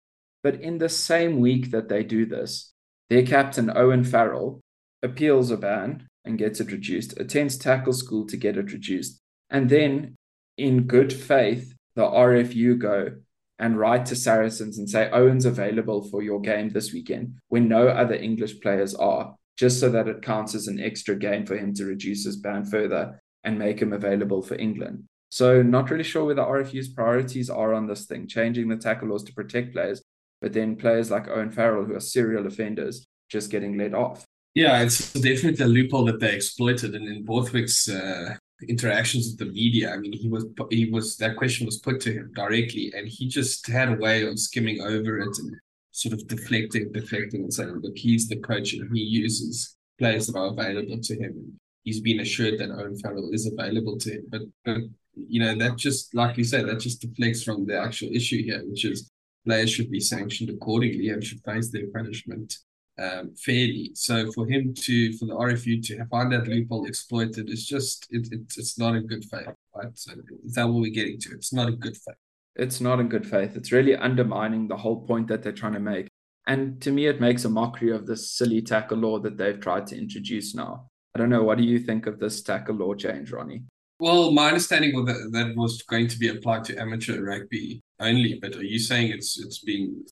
But 0.44 0.62
in 0.62 0.78
the 0.78 0.88
same 0.88 1.42
week 1.42 1.72
that 1.72 1.90
they 1.90 2.06
do 2.06 2.26
this, 2.26 2.72
their 3.10 3.24
captain, 3.24 3.70
Owen 3.76 4.06
Farrell, 4.06 4.62
appeals 5.04 5.52
a 5.52 5.58
ban 5.58 6.08
and 6.24 6.38
gets 6.38 6.62
it 6.62 6.72
reduced, 6.72 7.20
attends 7.20 7.58
tackle 7.58 7.92
school 7.92 8.26
to 8.28 8.38
get 8.38 8.56
it 8.56 8.72
reduced. 8.72 9.20
And 9.50 9.70
then, 9.70 10.16
in 10.58 10.84
good 10.84 11.12
faith, 11.12 11.74
the 11.96 12.04
RFU 12.04 12.80
go, 12.80 13.18
and 13.60 13.78
write 13.78 14.06
to 14.08 14.16
Saracens 14.16 14.78
and 14.78 14.90
say 14.90 15.10
Owen's 15.12 15.46
available 15.46 16.08
for 16.10 16.22
your 16.22 16.40
game 16.40 16.70
this 16.70 16.94
weekend 16.94 17.36
when 17.50 17.68
no 17.68 17.88
other 17.88 18.14
English 18.14 18.60
players 18.62 18.94
are, 18.96 19.36
just 19.58 19.80
so 19.80 19.90
that 19.90 20.08
it 20.08 20.22
counts 20.22 20.54
as 20.54 20.68
an 20.68 20.80
extra 20.80 21.16
game 21.16 21.46
for 21.46 21.58
him 21.58 21.74
to 21.74 21.86
reduce 21.86 22.24
his 22.24 22.38
ban 22.38 22.66
further 22.66 23.20
and 23.44 23.58
make 23.58 23.82
him 23.82 23.94
available 23.94 24.42
for 24.42 24.56
England. 24.56 25.04
So, 25.30 25.62
not 25.62 25.90
really 25.90 26.04
sure 26.04 26.26
where 26.26 26.36
the 26.36 26.44
RFU's 26.44 26.88
priorities 26.88 27.50
are 27.50 27.74
on 27.74 27.88
this 27.88 28.06
thing, 28.06 28.28
changing 28.28 28.70
the 28.70 28.78
tackle 28.78 29.10
laws 29.10 29.24
to 29.26 29.34
protect 29.34 29.74
players, 29.74 30.02
but 30.42 30.54
then 30.54 30.78
players 30.78 31.12
like 31.12 31.28
Owen 31.28 31.52
Farrell, 31.52 31.84
who 31.84 31.96
are 31.96 32.00
serial 32.00 32.48
offenders, 32.48 33.08
just 33.30 33.52
getting 33.52 33.78
let 33.78 33.94
off. 33.94 34.26
Yeah, 34.54 34.82
it's 34.82 35.14
definitely 35.14 35.66
a 35.66 35.68
loophole 35.68 36.06
that 36.06 36.20
they 36.20 36.34
exploited. 36.34 36.96
And 36.96 37.08
in 37.08 37.26
Borthwick's 37.26 37.90
uh, 37.90 38.38
interactions 38.68 39.28
with 39.28 39.40
the 39.40 39.54
media. 39.54 39.94
I 39.94 39.98
mean, 39.98 40.14
he 40.14 40.30
was 40.30 40.46
he 40.70 40.90
was 40.90 41.18
that 41.18 41.38
question 41.38 41.66
was 41.66 41.78
put 41.80 42.00
to 42.02 42.12
him 42.12 42.32
directly, 42.36 42.92
and 42.96 43.08
he 43.08 43.28
just 43.28 43.68
had 43.68 43.90
a 43.90 43.96
way 43.96 44.26
of 44.26 44.40
skimming 44.40 44.82
over 44.82 45.20
it 45.20 45.38
and 45.38 45.56
sort 45.92 46.14
of 46.14 46.28
deflecting, 46.28 46.92
deflecting, 46.92 47.42
and 47.44 47.54
saying, 47.54 47.80
"Look, 47.82 47.98
he's 47.98 48.28
the 48.28 48.38
coach, 48.38 48.74
and 48.74 48.90
he 48.96 49.04
uses 49.04 49.76
players 50.00 50.28
that 50.28 50.38
are 50.38 50.48
available 50.48 51.00
to 51.00 51.16
him. 51.16 51.60
He's 51.84 52.02
been 52.02 52.20
assured 52.20 52.60
that 52.60 52.72
Owen 52.72 52.98
Farrell 52.98 53.30
is 53.32 53.46
available 53.46 53.98
to 54.00 54.12
him." 54.12 54.26
But, 54.30 54.42
but 54.66 54.78
you 55.16 55.40
know, 55.40 55.56
that 55.56 55.78
just 55.78 56.14
like 56.16 56.38
you 56.38 56.44
said, 56.44 56.68
that 56.68 56.80
just 56.80 57.02
deflects 57.02 57.44
from 57.44 57.66
the 57.66 57.80
actual 57.80 58.10
issue 58.14 58.44
here, 58.44 58.64
which 58.66 58.86
is 58.86 59.10
players 59.46 59.72
should 59.72 59.90
be 59.92 60.00
sanctioned 60.00 60.50
accordingly 60.50 61.10
and 61.10 61.24
should 61.24 61.42
face 61.46 61.70
their 61.72 61.88
punishment 61.94 62.58
um, 63.00 63.36
fairly. 63.36 63.92
So 63.94 64.32
for 64.32 64.48
him 64.48 64.74
to, 64.74 65.14
for 65.18 65.26
the 65.26 65.36
RFU 65.36 65.86
to 65.88 66.06
find 66.06 66.32
that 66.32 66.48
loophole 66.48 66.86
exploited, 66.86 67.50
is 67.50 67.66
just 67.66 68.08
it, 68.10 68.28
it, 68.32 68.42
it's 68.58 68.78
not 68.78 68.96
in 68.96 69.08
good 69.08 69.26
faith, 69.26 69.54
right? 69.76 69.92
So 69.94 70.14
is 70.46 70.54
that 70.54 70.68
what 70.68 70.82
we're 70.82 70.94
getting 70.94 71.20
to? 71.20 71.32
It's 71.34 71.54
not 71.54 71.68
in 71.68 71.76
good 71.76 71.96
faith. 71.98 72.16
It's 72.56 72.82
not 72.82 73.00
in 73.00 73.08
good 73.08 73.28
faith. 73.28 73.56
It's 73.56 73.72
really 73.72 73.96
undermining 73.96 74.68
the 74.68 74.78
whole 74.78 75.06
point 75.06 75.28
that 75.28 75.44
they're 75.44 75.52
trying 75.52 75.74
to 75.74 75.80
make. 75.80 76.08
And 76.48 76.82
to 76.82 76.92
me, 76.92 77.08
it 77.08 77.22
makes 77.22 77.46
a 77.46 77.50
mockery 77.50 77.92
of 77.92 78.08
this 78.08 78.32
silly 78.32 78.62
tackle 78.62 78.98
law 78.98 79.20
that 79.20 79.38
they've 79.38 79.60
tried 79.60 79.86
to 79.88 79.98
introduce 79.98 80.56
now. 80.56 80.88
I 81.14 81.20
don't 81.20 81.30
know. 81.30 81.44
What 81.44 81.58
do 81.58 81.64
you 81.64 81.80
think 81.80 82.08
of 82.08 82.20
this 82.20 82.42
tackle 82.42 82.76
law 82.76 82.94
change, 82.94 83.32
Ronnie? 83.32 83.64
Well, 84.00 84.32
my 84.32 84.48
understanding 84.50 84.96
was 84.96 85.06
that 85.08 85.32
that 85.34 85.56
was 85.56 85.82
going 85.84 86.08
to 86.08 86.20
be 86.20 86.30
applied 86.30 86.64
to 86.66 86.78
amateur 86.78 87.24
rugby 87.24 87.82
only, 88.00 88.40
but 88.40 88.56
are 88.56 88.64
you 88.64 88.80
saying 88.80 89.12
it's 89.12 89.40
it's 89.40 89.60
being 89.60 90.06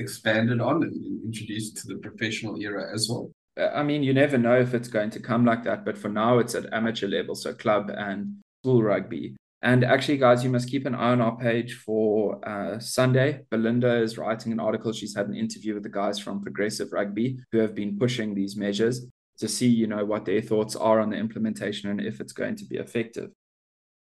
expanded 0.00 0.60
on 0.60 0.82
and 0.82 1.24
introduced 1.24 1.76
to 1.78 1.88
the 1.88 1.98
professional 1.98 2.60
era 2.60 2.92
as 2.92 3.08
well. 3.08 3.30
Uh, 3.58 3.70
I 3.74 3.82
mean, 3.82 4.02
you 4.02 4.14
never 4.14 4.38
know 4.38 4.58
if 4.58 4.74
it's 4.74 4.88
going 4.88 5.10
to 5.10 5.20
come 5.20 5.44
like 5.44 5.64
that, 5.64 5.84
but 5.84 5.98
for 5.98 6.08
now 6.08 6.38
it's 6.38 6.54
at 6.54 6.72
amateur 6.72 7.08
level, 7.08 7.34
so 7.34 7.52
club 7.54 7.90
and 7.90 8.40
school 8.62 8.82
rugby. 8.82 9.36
And 9.62 9.84
actually, 9.84 10.16
guys, 10.16 10.42
you 10.42 10.48
must 10.50 10.70
keep 10.70 10.86
an 10.86 10.94
eye 10.94 11.12
on 11.12 11.20
our 11.20 11.36
page 11.36 11.74
for 11.74 12.40
uh, 12.48 12.78
Sunday. 12.78 13.42
Belinda 13.50 14.00
is 14.00 14.16
writing 14.16 14.52
an 14.52 14.60
article. 14.60 14.92
She's 14.92 15.14
had 15.14 15.28
an 15.28 15.36
interview 15.36 15.74
with 15.74 15.82
the 15.82 15.90
guys 15.90 16.18
from 16.18 16.42
Progressive 16.42 16.92
Rugby 16.92 17.38
who 17.52 17.58
have 17.58 17.74
been 17.74 17.98
pushing 17.98 18.34
these 18.34 18.56
measures. 18.56 19.06
to 19.40 19.48
see, 19.48 19.68
you 19.68 19.86
know, 19.86 20.04
what 20.04 20.24
their 20.26 20.42
thoughts 20.42 20.76
are 20.76 21.00
on 21.00 21.10
the 21.10 21.16
implementation 21.16 21.90
and 21.90 22.00
if 22.00 22.20
it's 22.20 22.32
going 22.32 22.56
to 22.56 22.64
be 22.66 22.76
effective. 22.76 23.30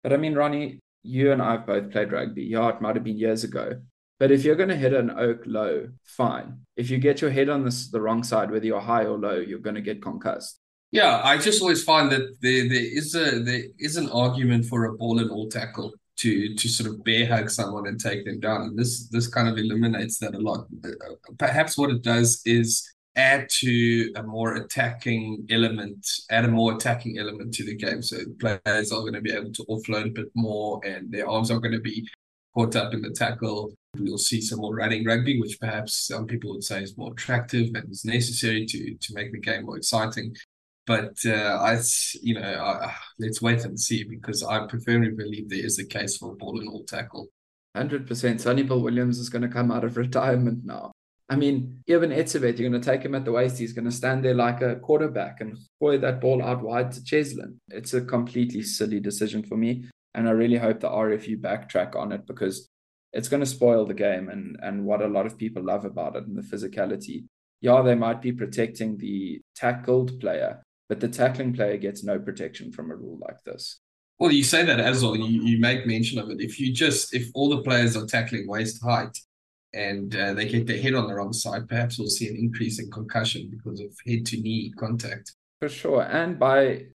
But 0.02 0.12
I 0.12 0.16
mean, 0.16 0.34
Ronnie, 0.34 0.80
you 1.02 1.30
and 1.32 1.42
I've 1.42 1.66
both 1.66 1.90
played 1.90 2.12
rugby. 2.12 2.44
Yeah, 2.44 2.68
it 2.70 2.80
might 2.80 2.96
have 2.96 3.04
been 3.04 3.18
years 3.18 3.44
ago. 3.44 3.80
But 4.18 4.30
if 4.30 4.44
you're 4.44 4.56
going 4.56 4.70
to 4.70 4.76
hit 4.76 4.94
an 4.94 5.10
oak 5.10 5.42
low, 5.44 5.88
fine. 6.04 6.60
If 6.76 6.90
you 6.90 6.98
get 6.98 7.20
your 7.20 7.30
head 7.30 7.48
on 7.48 7.64
this, 7.64 7.90
the 7.90 8.00
wrong 8.00 8.22
side, 8.22 8.50
whether 8.50 8.64
you're 8.64 8.80
high 8.80 9.04
or 9.04 9.18
low, 9.18 9.36
you're 9.36 9.58
going 9.58 9.74
to 9.74 9.82
get 9.82 10.02
concussed. 10.02 10.58
Yeah, 10.90 11.20
I 11.22 11.36
just 11.36 11.60
always 11.60 11.82
find 11.82 12.10
that 12.12 12.36
there 12.40 12.68
there 12.68 12.98
is 12.98 13.14
a 13.14 13.40
there 13.40 13.64
is 13.78 13.96
an 13.96 14.08
argument 14.10 14.66
for 14.66 14.84
a 14.84 14.94
ball 14.94 15.18
and 15.18 15.30
all 15.30 15.48
tackle 15.48 15.92
to 16.18 16.54
to 16.54 16.68
sort 16.68 16.88
of 16.88 17.04
bear 17.04 17.26
hug 17.26 17.50
someone 17.50 17.86
and 17.88 18.00
take 18.00 18.24
them 18.24 18.40
down. 18.40 18.62
And 18.62 18.78
this 18.78 19.08
this 19.08 19.26
kind 19.26 19.48
of 19.48 19.58
eliminates 19.58 20.18
that 20.18 20.34
a 20.34 20.38
lot. 20.38 20.66
Perhaps 21.38 21.76
what 21.76 21.90
it 21.90 22.02
does 22.02 22.40
is 22.46 22.88
add 23.16 23.48
to 23.48 24.12
a 24.16 24.22
more 24.22 24.56
attacking 24.56 25.46
element, 25.50 26.06
add 26.30 26.44
a 26.44 26.48
more 26.48 26.74
attacking 26.74 27.18
element 27.18 27.52
to 27.54 27.64
the 27.64 27.74
game. 27.74 28.02
So 28.02 28.18
players 28.38 28.92
are 28.92 29.00
going 29.00 29.14
to 29.14 29.20
be 29.22 29.32
able 29.32 29.52
to 29.52 29.64
offload 29.64 30.06
a 30.06 30.10
bit 30.10 30.30
more, 30.34 30.80
and 30.84 31.10
their 31.10 31.28
arms 31.28 31.50
are 31.50 31.58
going 31.58 31.72
to 31.72 31.80
be 31.80 32.06
caught 32.56 32.76
up 32.76 32.94
in 32.94 33.02
the 33.02 33.10
tackle. 33.10 33.72
We'll 33.98 34.18
see 34.18 34.40
some 34.40 34.60
more 34.60 34.74
running 34.74 35.04
rugby, 35.04 35.40
which 35.40 35.60
perhaps 35.60 36.06
some 36.06 36.26
people 36.26 36.52
would 36.52 36.64
say 36.64 36.82
is 36.82 36.96
more 36.96 37.12
attractive 37.12 37.68
and 37.74 37.90
is 37.90 38.04
necessary 38.04 38.66
to 38.66 38.94
to 38.94 39.14
make 39.14 39.32
the 39.32 39.40
game 39.40 39.64
more 39.66 39.76
exciting. 39.76 40.34
But 40.86 41.16
uh, 41.26 41.58
I, 41.60 41.80
you 42.22 42.34
know, 42.34 42.48
I, 42.62 42.94
let's 43.18 43.42
wait 43.42 43.64
and 43.64 43.78
see 43.78 44.04
because 44.04 44.44
I 44.44 44.66
firmly 44.84 45.10
believe 45.10 45.48
there 45.48 45.66
is 45.66 45.78
a 45.78 45.84
case 45.84 46.16
for 46.16 46.36
ball 46.36 46.60
and 46.60 46.68
all 46.68 46.84
tackle. 46.84 47.28
Hundred 47.74 48.06
percent. 48.06 48.40
Sonny 48.40 48.62
Bill 48.62 48.80
Williams 48.80 49.18
is 49.18 49.28
going 49.28 49.42
to 49.42 49.48
come 49.48 49.70
out 49.70 49.84
of 49.84 49.96
retirement 50.06 50.64
now. 50.64 50.92
I 51.28 51.34
mean, 51.34 51.82
even 51.88 52.10
Etzebeth, 52.10 52.56
you're 52.56 52.70
going 52.70 52.80
to 52.80 52.90
take 52.90 53.02
him 53.02 53.16
at 53.16 53.24
the 53.24 53.32
waist. 53.32 53.58
He's 53.58 53.72
going 53.72 53.86
to 53.86 53.90
stand 53.90 54.24
there 54.24 54.34
like 54.34 54.62
a 54.62 54.76
quarterback 54.76 55.40
and 55.40 55.58
throw 55.80 55.98
that 55.98 56.20
ball 56.20 56.40
out 56.40 56.62
wide 56.62 56.92
to 56.92 57.00
Cheslin. 57.00 57.56
It's 57.68 57.94
a 57.94 58.00
completely 58.00 58.62
silly 58.62 59.00
decision 59.00 59.42
for 59.42 59.56
me. 59.56 59.86
And 60.16 60.28
I 60.28 60.32
really 60.32 60.56
hope 60.56 60.80
the 60.80 60.88
RFU 60.88 61.40
backtrack 61.40 61.94
on 61.94 62.10
it 62.10 62.26
because 62.26 62.68
it's 63.12 63.28
going 63.28 63.40
to 63.40 63.46
spoil 63.46 63.86
the 63.86 63.94
game 63.94 64.28
and, 64.28 64.56
and 64.62 64.84
what 64.84 65.02
a 65.02 65.06
lot 65.06 65.26
of 65.26 65.38
people 65.38 65.62
love 65.62 65.84
about 65.84 66.16
it 66.16 66.26
and 66.26 66.36
the 66.36 66.42
physicality. 66.42 67.24
Yeah, 67.60 67.82
they 67.82 67.94
might 67.94 68.20
be 68.20 68.32
protecting 68.32 68.96
the 68.96 69.40
tackled 69.54 70.18
player, 70.18 70.62
but 70.88 71.00
the 71.00 71.08
tackling 71.08 71.52
player 71.52 71.76
gets 71.76 72.02
no 72.02 72.18
protection 72.18 72.72
from 72.72 72.90
a 72.90 72.96
rule 72.96 73.18
like 73.20 73.42
this. 73.44 73.80
Well, 74.18 74.32
you 74.32 74.42
say 74.42 74.64
that 74.64 74.80
as 74.80 75.02
well. 75.02 75.16
You, 75.16 75.42
you 75.42 75.60
make 75.60 75.86
mention 75.86 76.18
of 76.18 76.30
it. 76.30 76.40
If 76.40 76.58
you 76.58 76.72
just, 76.72 77.14
if 77.14 77.28
all 77.34 77.50
the 77.50 77.62
players 77.62 77.96
are 77.96 78.06
tackling 78.06 78.48
waist 78.48 78.82
height, 78.82 79.16
and 79.76 80.16
uh, 80.16 80.32
they 80.32 80.48
get 80.48 80.66
their 80.66 80.80
head 80.80 80.94
on 80.94 81.06
the 81.06 81.14
wrong 81.14 81.32
side, 81.32 81.68
perhaps 81.68 81.98
we'll 81.98 82.08
see 82.08 82.28
an 82.28 82.36
increase 82.36 82.80
in 82.80 82.90
concussion 82.90 83.50
because 83.50 83.80
of 83.80 83.88
head 84.06 84.24
to 84.26 84.40
knee 84.40 84.72
contact. 84.78 85.34
For 85.60 85.68
sure. 85.68 86.02
And 86.02 86.38
by 86.38 86.86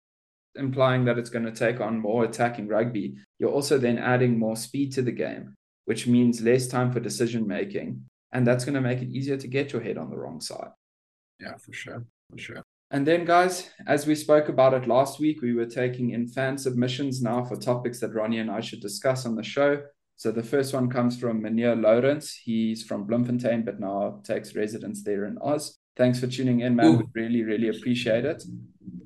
implying 0.55 1.05
that 1.05 1.17
it's 1.17 1.29
going 1.29 1.45
to 1.45 1.51
take 1.51 1.79
on 1.79 1.99
more 1.99 2.25
attacking 2.25 2.67
rugby, 2.67 3.15
you're 3.39 3.51
also 3.51 3.77
then 3.77 3.97
adding 3.97 4.37
more 4.37 4.55
speed 4.55 4.91
to 4.93 5.01
the 5.01 5.11
game, 5.11 5.55
which 5.85 6.07
means 6.07 6.41
less 6.41 6.67
time 6.67 6.91
for 6.91 6.99
decision 6.99 7.47
making. 7.47 8.03
And 8.31 8.47
that's 8.47 8.65
going 8.65 8.75
to 8.75 8.81
make 8.81 9.01
it 9.01 9.09
easier 9.09 9.37
to 9.37 9.47
get 9.47 9.73
your 9.73 9.81
head 9.81 9.97
on 9.97 10.09
the 10.09 10.17
wrong 10.17 10.39
side. 10.39 10.69
Yeah, 11.39 11.57
for 11.57 11.73
sure. 11.73 12.05
For 12.29 12.37
sure. 12.37 12.63
And 12.91 13.07
then, 13.07 13.23
guys, 13.23 13.69
as 13.87 14.05
we 14.05 14.15
spoke 14.15 14.49
about 14.49 14.73
it 14.73 14.87
last 14.87 15.19
week, 15.19 15.41
we 15.41 15.53
were 15.53 15.65
taking 15.65 16.11
in 16.11 16.27
fan 16.27 16.57
submissions 16.57 17.21
now 17.21 17.43
for 17.43 17.55
topics 17.55 17.99
that 18.01 18.13
Ronnie 18.13 18.39
and 18.39 18.51
I 18.51 18.59
should 18.59 18.81
discuss 18.81 19.25
on 19.25 19.35
the 19.35 19.43
show. 19.43 19.81
So 20.17 20.31
the 20.31 20.43
first 20.43 20.73
one 20.73 20.89
comes 20.89 21.17
from 21.17 21.41
Meneer 21.41 21.81
Lawrence. 21.81 22.35
He's 22.35 22.83
from 22.83 23.05
Bloemfontein, 23.07 23.63
but 23.63 23.79
now 23.79 24.19
takes 24.23 24.55
residence 24.55 25.03
there 25.03 25.25
in 25.25 25.37
Oz. 25.41 25.79
Thanks 25.95 26.19
for 26.19 26.27
tuning 26.27 26.59
in, 26.59 26.75
man. 26.75 26.85
Ooh. 26.85 26.97
We 26.97 27.21
really, 27.21 27.43
really 27.43 27.69
appreciate 27.69 28.25
it. 28.25 28.43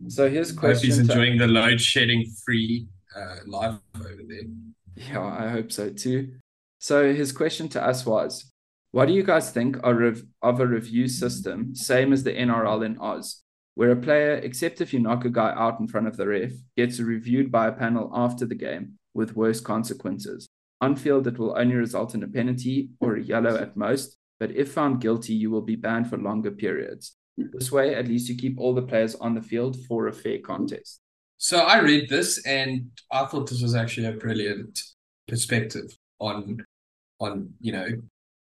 So 0.07 0.29
here's 0.29 0.51
question. 0.51 0.89
Hope 0.89 0.97
he's 0.97 1.09
enjoying 1.09 1.39
to... 1.39 1.45
the 1.45 1.51
load 1.51 1.81
shedding 1.81 2.25
free 2.45 2.87
uh, 3.15 3.37
life 3.45 3.75
over 3.95 4.21
there. 4.27 4.47
Yeah, 4.95 5.23
I 5.23 5.49
hope 5.49 5.71
so 5.71 5.89
too. 5.89 6.35
So 6.79 7.13
his 7.13 7.31
question 7.31 7.67
to 7.69 7.83
us 7.83 8.05
was, 8.05 8.51
what 8.91 9.07
do 9.07 9.13
you 9.13 9.23
guys 9.23 9.51
think 9.51 9.77
of 9.83 10.59
a 10.59 10.67
review 10.67 11.07
system, 11.07 11.75
same 11.75 12.13
as 12.13 12.23
the 12.23 12.33
NRL 12.33 12.85
in 12.85 12.97
Oz, 12.99 13.43
where 13.73 13.91
a 13.91 13.95
player, 13.95 14.35
except 14.35 14.79
if 14.79 14.93
you 14.93 14.99
knock 14.99 15.25
a 15.25 15.29
guy 15.29 15.53
out 15.53 15.79
in 15.79 15.87
front 15.87 16.07
of 16.07 16.15
the 16.15 16.27
ref, 16.27 16.51
gets 16.77 16.99
reviewed 16.99 17.51
by 17.51 17.67
a 17.67 17.73
panel 17.73 18.09
after 18.13 18.45
the 18.45 18.55
game 18.55 18.93
with 19.13 19.35
worse 19.35 19.59
consequences? 19.59 20.47
On 20.79 20.95
field, 20.95 21.27
it 21.27 21.37
will 21.37 21.57
only 21.57 21.75
result 21.75 22.15
in 22.15 22.23
a 22.23 22.27
penalty 22.27 22.89
or 23.01 23.15
a 23.15 23.21
yellow 23.21 23.57
at 23.57 23.75
most, 23.75 24.17
but 24.39 24.51
if 24.51 24.71
found 24.71 25.01
guilty, 25.01 25.33
you 25.33 25.49
will 25.49 25.61
be 25.61 25.75
banned 25.75 26.09
for 26.09 26.17
longer 26.17 26.51
periods. 26.51 27.17
This 27.37 27.71
way, 27.71 27.95
at 27.95 28.07
least 28.07 28.29
you 28.29 28.35
keep 28.35 28.59
all 28.59 28.73
the 28.73 28.81
players 28.81 29.15
on 29.15 29.33
the 29.33 29.41
field 29.41 29.77
for 29.87 30.07
a 30.07 30.13
fair 30.13 30.39
contest. 30.39 31.01
So 31.37 31.59
I 31.59 31.79
read 31.79 32.09
this 32.09 32.45
and 32.45 32.91
I 33.11 33.25
thought 33.25 33.49
this 33.49 33.61
was 33.61 33.75
actually 33.75 34.07
a 34.07 34.13
brilliant 34.13 34.79
perspective 35.27 35.97
on 36.19 36.65
on 37.19 37.49
you 37.59 37.71
know 37.71 37.87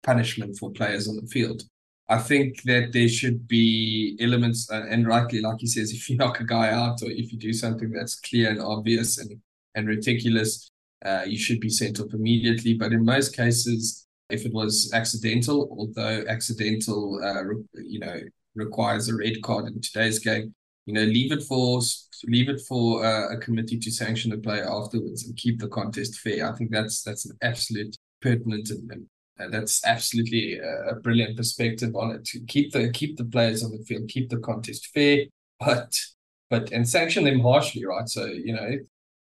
punishment 0.03 0.57
for 0.57 0.71
players 0.71 1.07
on 1.07 1.15
the 1.15 1.27
field. 1.27 1.63
I 2.09 2.17
think 2.17 2.61
that 2.63 2.91
there 2.91 3.07
should 3.07 3.47
be 3.47 4.17
elements, 4.19 4.69
and 4.69 5.07
rightly, 5.07 5.39
like 5.39 5.59
he 5.59 5.67
says, 5.67 5.91
if 5.93 6.09
you 6.09 6.17
knock 6.17 6.39
a 6.39 6.45
guy 6.45 6.69
out 6.69 7.01
or 7.01 7.09
if 7.09 7.31
you 7.31 7.39
do 7.39 7.53
something 7.53 7.91
that's 7.91 8.19
clear 8.19 8.49
and 8.49 8.61
obvious 8.61 9.17
and 9.17 9.39
and 9.75 9.87
ridiculous, 9.87 10.69
uh, 11.05 11.23
you 11.25 11.37
should 11.37 11.59
be 11.59 11.69
sent 11.69 11.99
off 11.99 12.13
immediately. 12.13 12.73
But 12.75 12.91
in 12.91 13.03
most 13.05 13.35
cases, 13.35 14.05
if 14.29 14.45
it 14.45 14.53
was 14.53 14.91
accidental, 14.93 15.69
although 15.77 16.23
accidental, 16.27 17.19
uh, 17.23 17.43
you 17.73 17.99
know, 17.99 18.19
requires 18.55 19.09
a 19.09 19.15
red 19.15 19.41
card 19.41 19.65
in 19.67 19.81
today's 19.81 20.19
game, 20.19 20.53
you 20.85 20.93
know, 20.93 21.03
leave 21.03 21.31
it 21.31 21.43
for 21.43 21.81
leave 22.25 22.49
it 22.49 22.61
for 22.61 23.05
uh, 23.05 23.33
a 23.33 23.37
committee 23.37 23.77
to 23.79 23.91
sanction 23.91 24.31
the 24.31 24.37
player 24.37 24.69
afterwards 24.69 25.25
and 25.25 25.35
keep 25.35 25.59
the 25.59 25.67
contest 25.67 26.19
fair. 26.19 26.49
I 26.49 26.55
think 26.55 26.71
that's 26.71 27.03
that's 27.03 27.25
an 27.25 27.37
absolute 27.41 27.95
pertinent 28.21 28.69
and, 28.69 29.05
and 29.37 29.53
that's 29.53 29.85
absolutely 29.85 30.59
a, 30.59 30.91
a 30.91 30.95
brilliant 30.95 31.37
perspective 31.37 31.95
on 31.95 32.11
it 32.11 32.25
to 32.25 32.39
keep 32.41 32.71
the 32.71 32.89
keep 32.91 33.17
the 33.17 33.25
players 33.25 33.63
on 33.63 33.71
the 33.71 33.83
field, 33.83 34.07
keep 34.09 34.29
the 34.29 34.39
contest 34.39 34.87
fair, 34.93 35.25
but 35.59 35.93
but 36.49 36.71
and 36.71 36.87
sanction 36.87 37.23
them 37.23 37.39
harshly, 37.39 37.85
right? 37.85 38.07
So 38.07 38.25
you 38.25 38.53
know, 38.53 38.71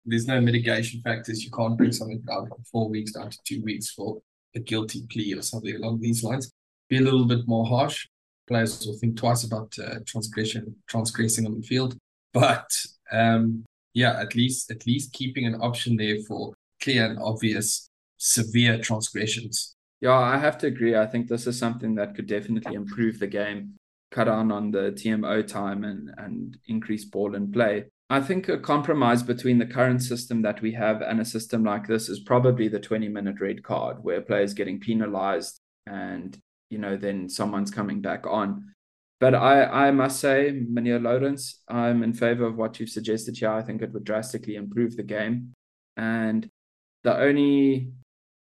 there's 0.05 0.27
no 0.27 0.39
mitigation 0.39 1.01
factors. 1.01 1.43
You 1.43 1.51
can't 1.51 1.77
bring 1.77 1.91
something 1.91 2.21
down 2.21 2.47
from 2.47 2.63
four 2.71 2.89
weeks 2.89 3.13
down 3.13 3.29
to 3.29 3.38
two 3.45 3.62
weeks 3.63 3.91
for 3.91 4.21
a 4.55 4.60
guilty 4.60 5.03
plea 5.10 5.34
or 5.34 5.41
something 5.41 5.75
along 5.75 6.01
these 6.01 6.23
lines. 6.23 6.51
Be 6.89 6.97
a 6.97 7.01
little 7.01 7.25
bit 7.25 7.47
more 7.47 7.65
harsh. 7.65 8.08
Players 8.50 8.86
will 8.86 8.98
think 8.98 9.16
twice 9.16 9.46
about 9.46 9.74
uh, 9.80 10.00
transgression, 10.06 10.76
transgressing 10.88 11.46
on 11.46 11.56
the 11.56 11.62
field. 11.62 11.96
But 12.34 12.70
um, 13.12 13.64
yeah, 13.94 14.20
at 14.20 14.36
least 14.36 14.72
at 14.72 14.86
least 14.86 15.14
keeping 15.14 15.46
an 15.46 15.56
option 15.62 15.96
there 15.96 16.18
for 16.28 16.54
clear 16.82 17.06
and 17.06 17.20
obvious 17.20 17.90
severe 18.18 18.80
transgressions. 18.80 19.76
Yeah, 20.02 20.18
I 20.18 20.38
have 20.38 20.58
to 20.60 20.68
agree. 20.68 20.96
I 20.96 21.06
think 21.06 21.28
this 21.28 21.48
is 21.48 21.58
something 21.58 21.96
that 21.96 22.16
could 22.16 22.28
definitely 22.28 22.76
improve 22.76 23.20
the 23.20 23.28
game, 23.28 23.76
cut 24.12 24.26
down 24.26 24.52
on 24.52 24.72
the 24.72 24.92
TMO 24.92 25.46
time 25.46 25.84
and 25.84 26.12
and 26.18 26.58
increase 26.68 27.06
ball 27.06 27.36
and 27.36 27.54
play. 27.54 27.86
I 28.12 28.22
think 28.22 28.50
a 28.50 28.58
compromise 28.58 29.22
between 29.22 29.60
the 29.60 29.68
current 29.68 30.02
system 30.02 30.42
that 30.42 30.62
we 30.64 30.72
have 30.72 31.04
and 31.04 31.20
a 31.20 31.26
system 31.26 31.64
like 31.64 31.86
this 31.86 32.10
is 32.10 32.20
probably 32.20 32.68
the 32.68 32.80
20 32.80 33.08
minute 33.08 33.40
red 33.40 33.62
card 33.62 34.04
where 34.04 34.22
players 34.22 34.56
getting 34.56 34.80
penalized 34.80 35.60
and 35.86 36.40
you 36.69 36.77
know 36.77 36.97
then 36.97 37.29
someone's 37.29 37.71
coming 37.71 38.01
back 38.01 38.25
on. 38.27 38.73
But 39.19 39.36
I, 39.36 39.88
I 39.88 39.91
must 39.91 40.19
say, 40.21 40.51
Meneer 40.51 41.01
Lawrence, 41.01 41.62
I'm 41.67 42.03
in 42.03 42.13
favor 42.13 42.45
of 42.45 42.55
what 42.55 42.79
you've 42.79 42.89
suggested 42.89 43.38
here. 43.38 43.51
I 43.51 43.62
think 43.62 43.82
it 43.82 43.91
would 43.91 44.05
drastically 44.05 44.55
improve 44.55 44.95
the 44.95 45.03
game. 45.03 45.53
And 45.97 46.49
the 47.03 47.17
only 47.17 47.91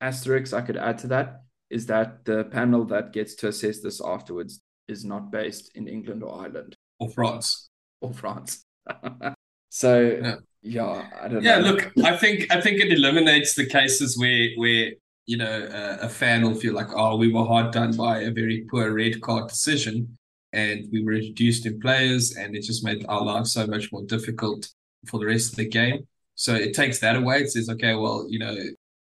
asterisk 0.00 0.54
I 0.54 0.62
could 0.62 0.78
add 0.78 0.96
to 0.98 1.08
that 1.08 1.42
is 1.68 1.84
that 1.86 2.24
the 2.24 2.44
panel 2.44 2.86
that 2.86 3.12
gets 3.12 3.34
to 3.36 3.48
assess 3.48 3.80
this 3.80 4.00
afterwards 4.02 4.62
is 4.88 5.04
not 5.04 5.30
based 5.30 5.70
in 5.74 5.88
England 5.88 6.22
or 6.22 6.40
Ireland. 6.40 6.74
Or 6.98 7.10
France. 7.10 7.68
Or 8.00 8.14
France. 8.14 8.64
So 9.74 10.18
yeah, 10.22 10.34
yeah 10.60 11.08
I 11.18 11.28
don't 11.28 11.42
yeah, 11.42 11.58
know. 11.58 11.70
look, 11.70 11.92
I 12.04 12.14
think 12.18 12.52
I 12.52 12.60
think 12.60 12.78
it 12.78 12.92
eliminates 12.92 13.54
the 13.54 13.64
cases 13.64 14.18
where 14.18 14.48
where 14.56 14.92
you 15.26 15.36
know 15.36 15.64
uh, 15.64 15.98
a 16.02 16.08
fan 16.08 16.42
will 16.42 16.54
feel 16.54 16.74
like, 16.74 16.88
oh, 16.94 17.16
we 17.16 17.32
were 17.32 17.44
hard 17.44 17.72
done 17.72 17.96
by 17.96 18.20
a 18.20 18.30
very 18.30 18.66
poor 18.70 18.92
red 18.92 19.20
card 19.20 19.48
decision, 19.48 20.18
and 20.52 20.86
we 20.92 21.04
were 21.04 21.12
reduced 21.12 21.66
in 21.66 21.80
players, 21.80 22.36
and 22.36 22.56
it 22.56 22.62
just 22.62 22.84
made 22.84 23.04
our 23.08 23.24
lives 23.24 23.52
so 23.52 23.66
much 23.66 23.92
more 23.92 24.02
difficult 24.04 24.68
for 25.06 25.18
the 25.20 25.26
rest 25.26 25.52
of 25.52 25.56
the 25.56 25.68
game. 25.68 26.06
So 26.34 26.54
it 26.54 26.74
takes 26.74 26.98
that 27.00 27.16
away. 27.16 27.42
It 27.42 27.50
says, 27.50 27.68
okay, 27.68 27.94
well, 27.94 28.26
you 28.28 28.38
know, 28.38 28.56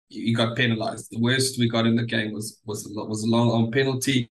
you 0.09 0.35
got 0.35 0.56
penalized. 0.56 1.11
The 1.11 1.20
worst 1.20 1.59
we 1.59 1.68
got 1.68 1.87
in 1.87 1.96
the 1.96 2.04
game 2.04 2.33
was 2.33 2.61
was 2.66 2.88
was 2.92 3.22
a 3.22 3.28
long 3.28 3.50
on 3.50 3.70
penalty, 3.70 4.28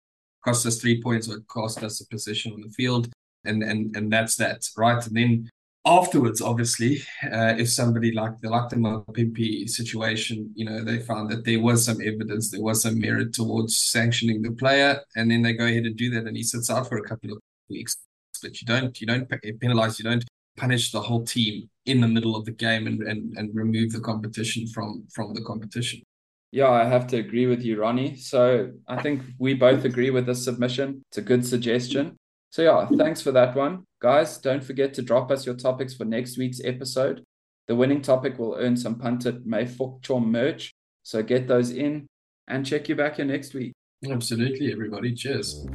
cost 0.45 0.67
us 0.67 0.81
three 0.81 1.03
points, 1.03 1.29
or 1.29 1.41
cost 1.49 1.83
us 1.83 2.01
a 2.01 2.09
position 2.09 2.53
on 2.53 2.63
the 2.63 2.71
field, 2.71 3.09
and 3.45 3.63
and 3.63 3.97
and 3.97 4.13
that's 4.13 4.37
that, 4.37 4.67
right? 4.77 5.05
And 5.07 5.17
then 5.17 5.51
afterwards, 5.87 6.43
obviously, 6.43 7.01
uh, 7.33 7.55
if 7.57 7.71
somebody 7.71 8.13
like 8.13 8.39
the 8.41 8.51
like 8.51 8.69
the 8.69 8.77
Mapimpi 8.77 9.69
situation, 9.69 10.51
you 10.55 10.65
know, 10.65 10.83
they 10.83 10.99
found 10.99 11.31
that 11.31 11.45
there 11.45 11.61
was 11.61 11.85
some 11.85 12.01
evidence, 12.01 12.51
there 12.51 12.61
was 12.61 12.83
some 12.83 12.99
merit 12.99 13.33
towards 13.33 13.79
sanctioning 13.79 14.43
the 14.43 14.51
player, 14.51 15.01
and 15.15 15.31
then 15.31 15.43
they 15.43 15.53
go 15.53 15.65
ahead 15.65 15.85
and 15.85 15.97
do 15.97 16.11
that, 16.11 16.27
and 16.27 16.37
he 16.37 16.43
sits 16.43 16.69
out 16.69 16.89
for 16.89 16.99
a 16.99 17.09
couple 17.09 17.33
of 17.33 17.39
weeks. 17.71 17.97
but 18.43 18.61
you 18.61 18.67
don't 18.67 19.01
you 19.01 19.07
don't 19.07 19.31
penalize, 19.61 19.99
you 19.99 20.05
don't 20.05 20.25
punish 20.57 20.91
the 20.91 21.01
whole 21.01 21.25
team 21.25 21.69
in 21.85 22.01
the 22.01 22.09
middle 22.09 22.35
of 22.35 22.45
the 22.45 22.51
game 22.51 22.87
and, 22.87 23.03
and, 23.03 23.37
and 23.37 23.55
remove 23.55 23.93
the 23.93 24.01
competition 24.01 24.67
from 24.67 25.07
from 25.15 25.35
the 25.35 25.43
competition. 25.43 26.03
Yeah, 26.51 26.71
I 26.71 26.85
have 26.85 27.07
to 27.09 27.19
agree 27.19 27.47
with 27.47 27.63
you, 27.63 27.81
Ronnie. 27.81 28.17
So 28.17 28.73
I 28.89 29.03
think 29.03 29.23
we 29.39 29.55
both 29.55 29.85
agree 29.85 30.11
with 30.11 30.27
this 30.27 30.45
submission. 30.45 31.03
It's 31.11 31.19
a 31.19 31.23
good 31.23 31.45
suggestion. 31.45 32.17
So 32.57 32.63
yeah, 32.63 32.87
thanks 32.97 33.21
for 33.21 33.33
that 33.33 33.55
one. 33.55 33.85
Guys, 34.01 34.39
don't 34.39 34.65
forget 34.65 34.95
to 34.95 35.03
drop 35.03 35.31
us 35.31 35.45
your 35.45 35.57
topics 35.57 35.93
for 35.93 36.07
next 36.07 36.39
week's 36.39 36.59
episode. 36.65 37.23
The 37.69 37.77
winning 37.77 38.01
topic 38.01 38.39
will 38.39 38.57
earn 38.59 38.79
some 38.79 38.95
punted 38.95 39.47
May 39.47 39.67
Chom 39.67 40.29
merch. 40.29 40.73
So 41.03 41.23
get 41.23 41.49
those 41.49 41.71
in 41.71 42.07
and 42.49 42.65
check 42.65 42.89
you 42.89 42.97
back 42.97 43.17
here 43.17 43.27
next 43.27 43.53
week. 43.53 43.75
Absolutely, 44.11 44.73
everybody. 44.73 45.15
Cheers. 45.15 45.67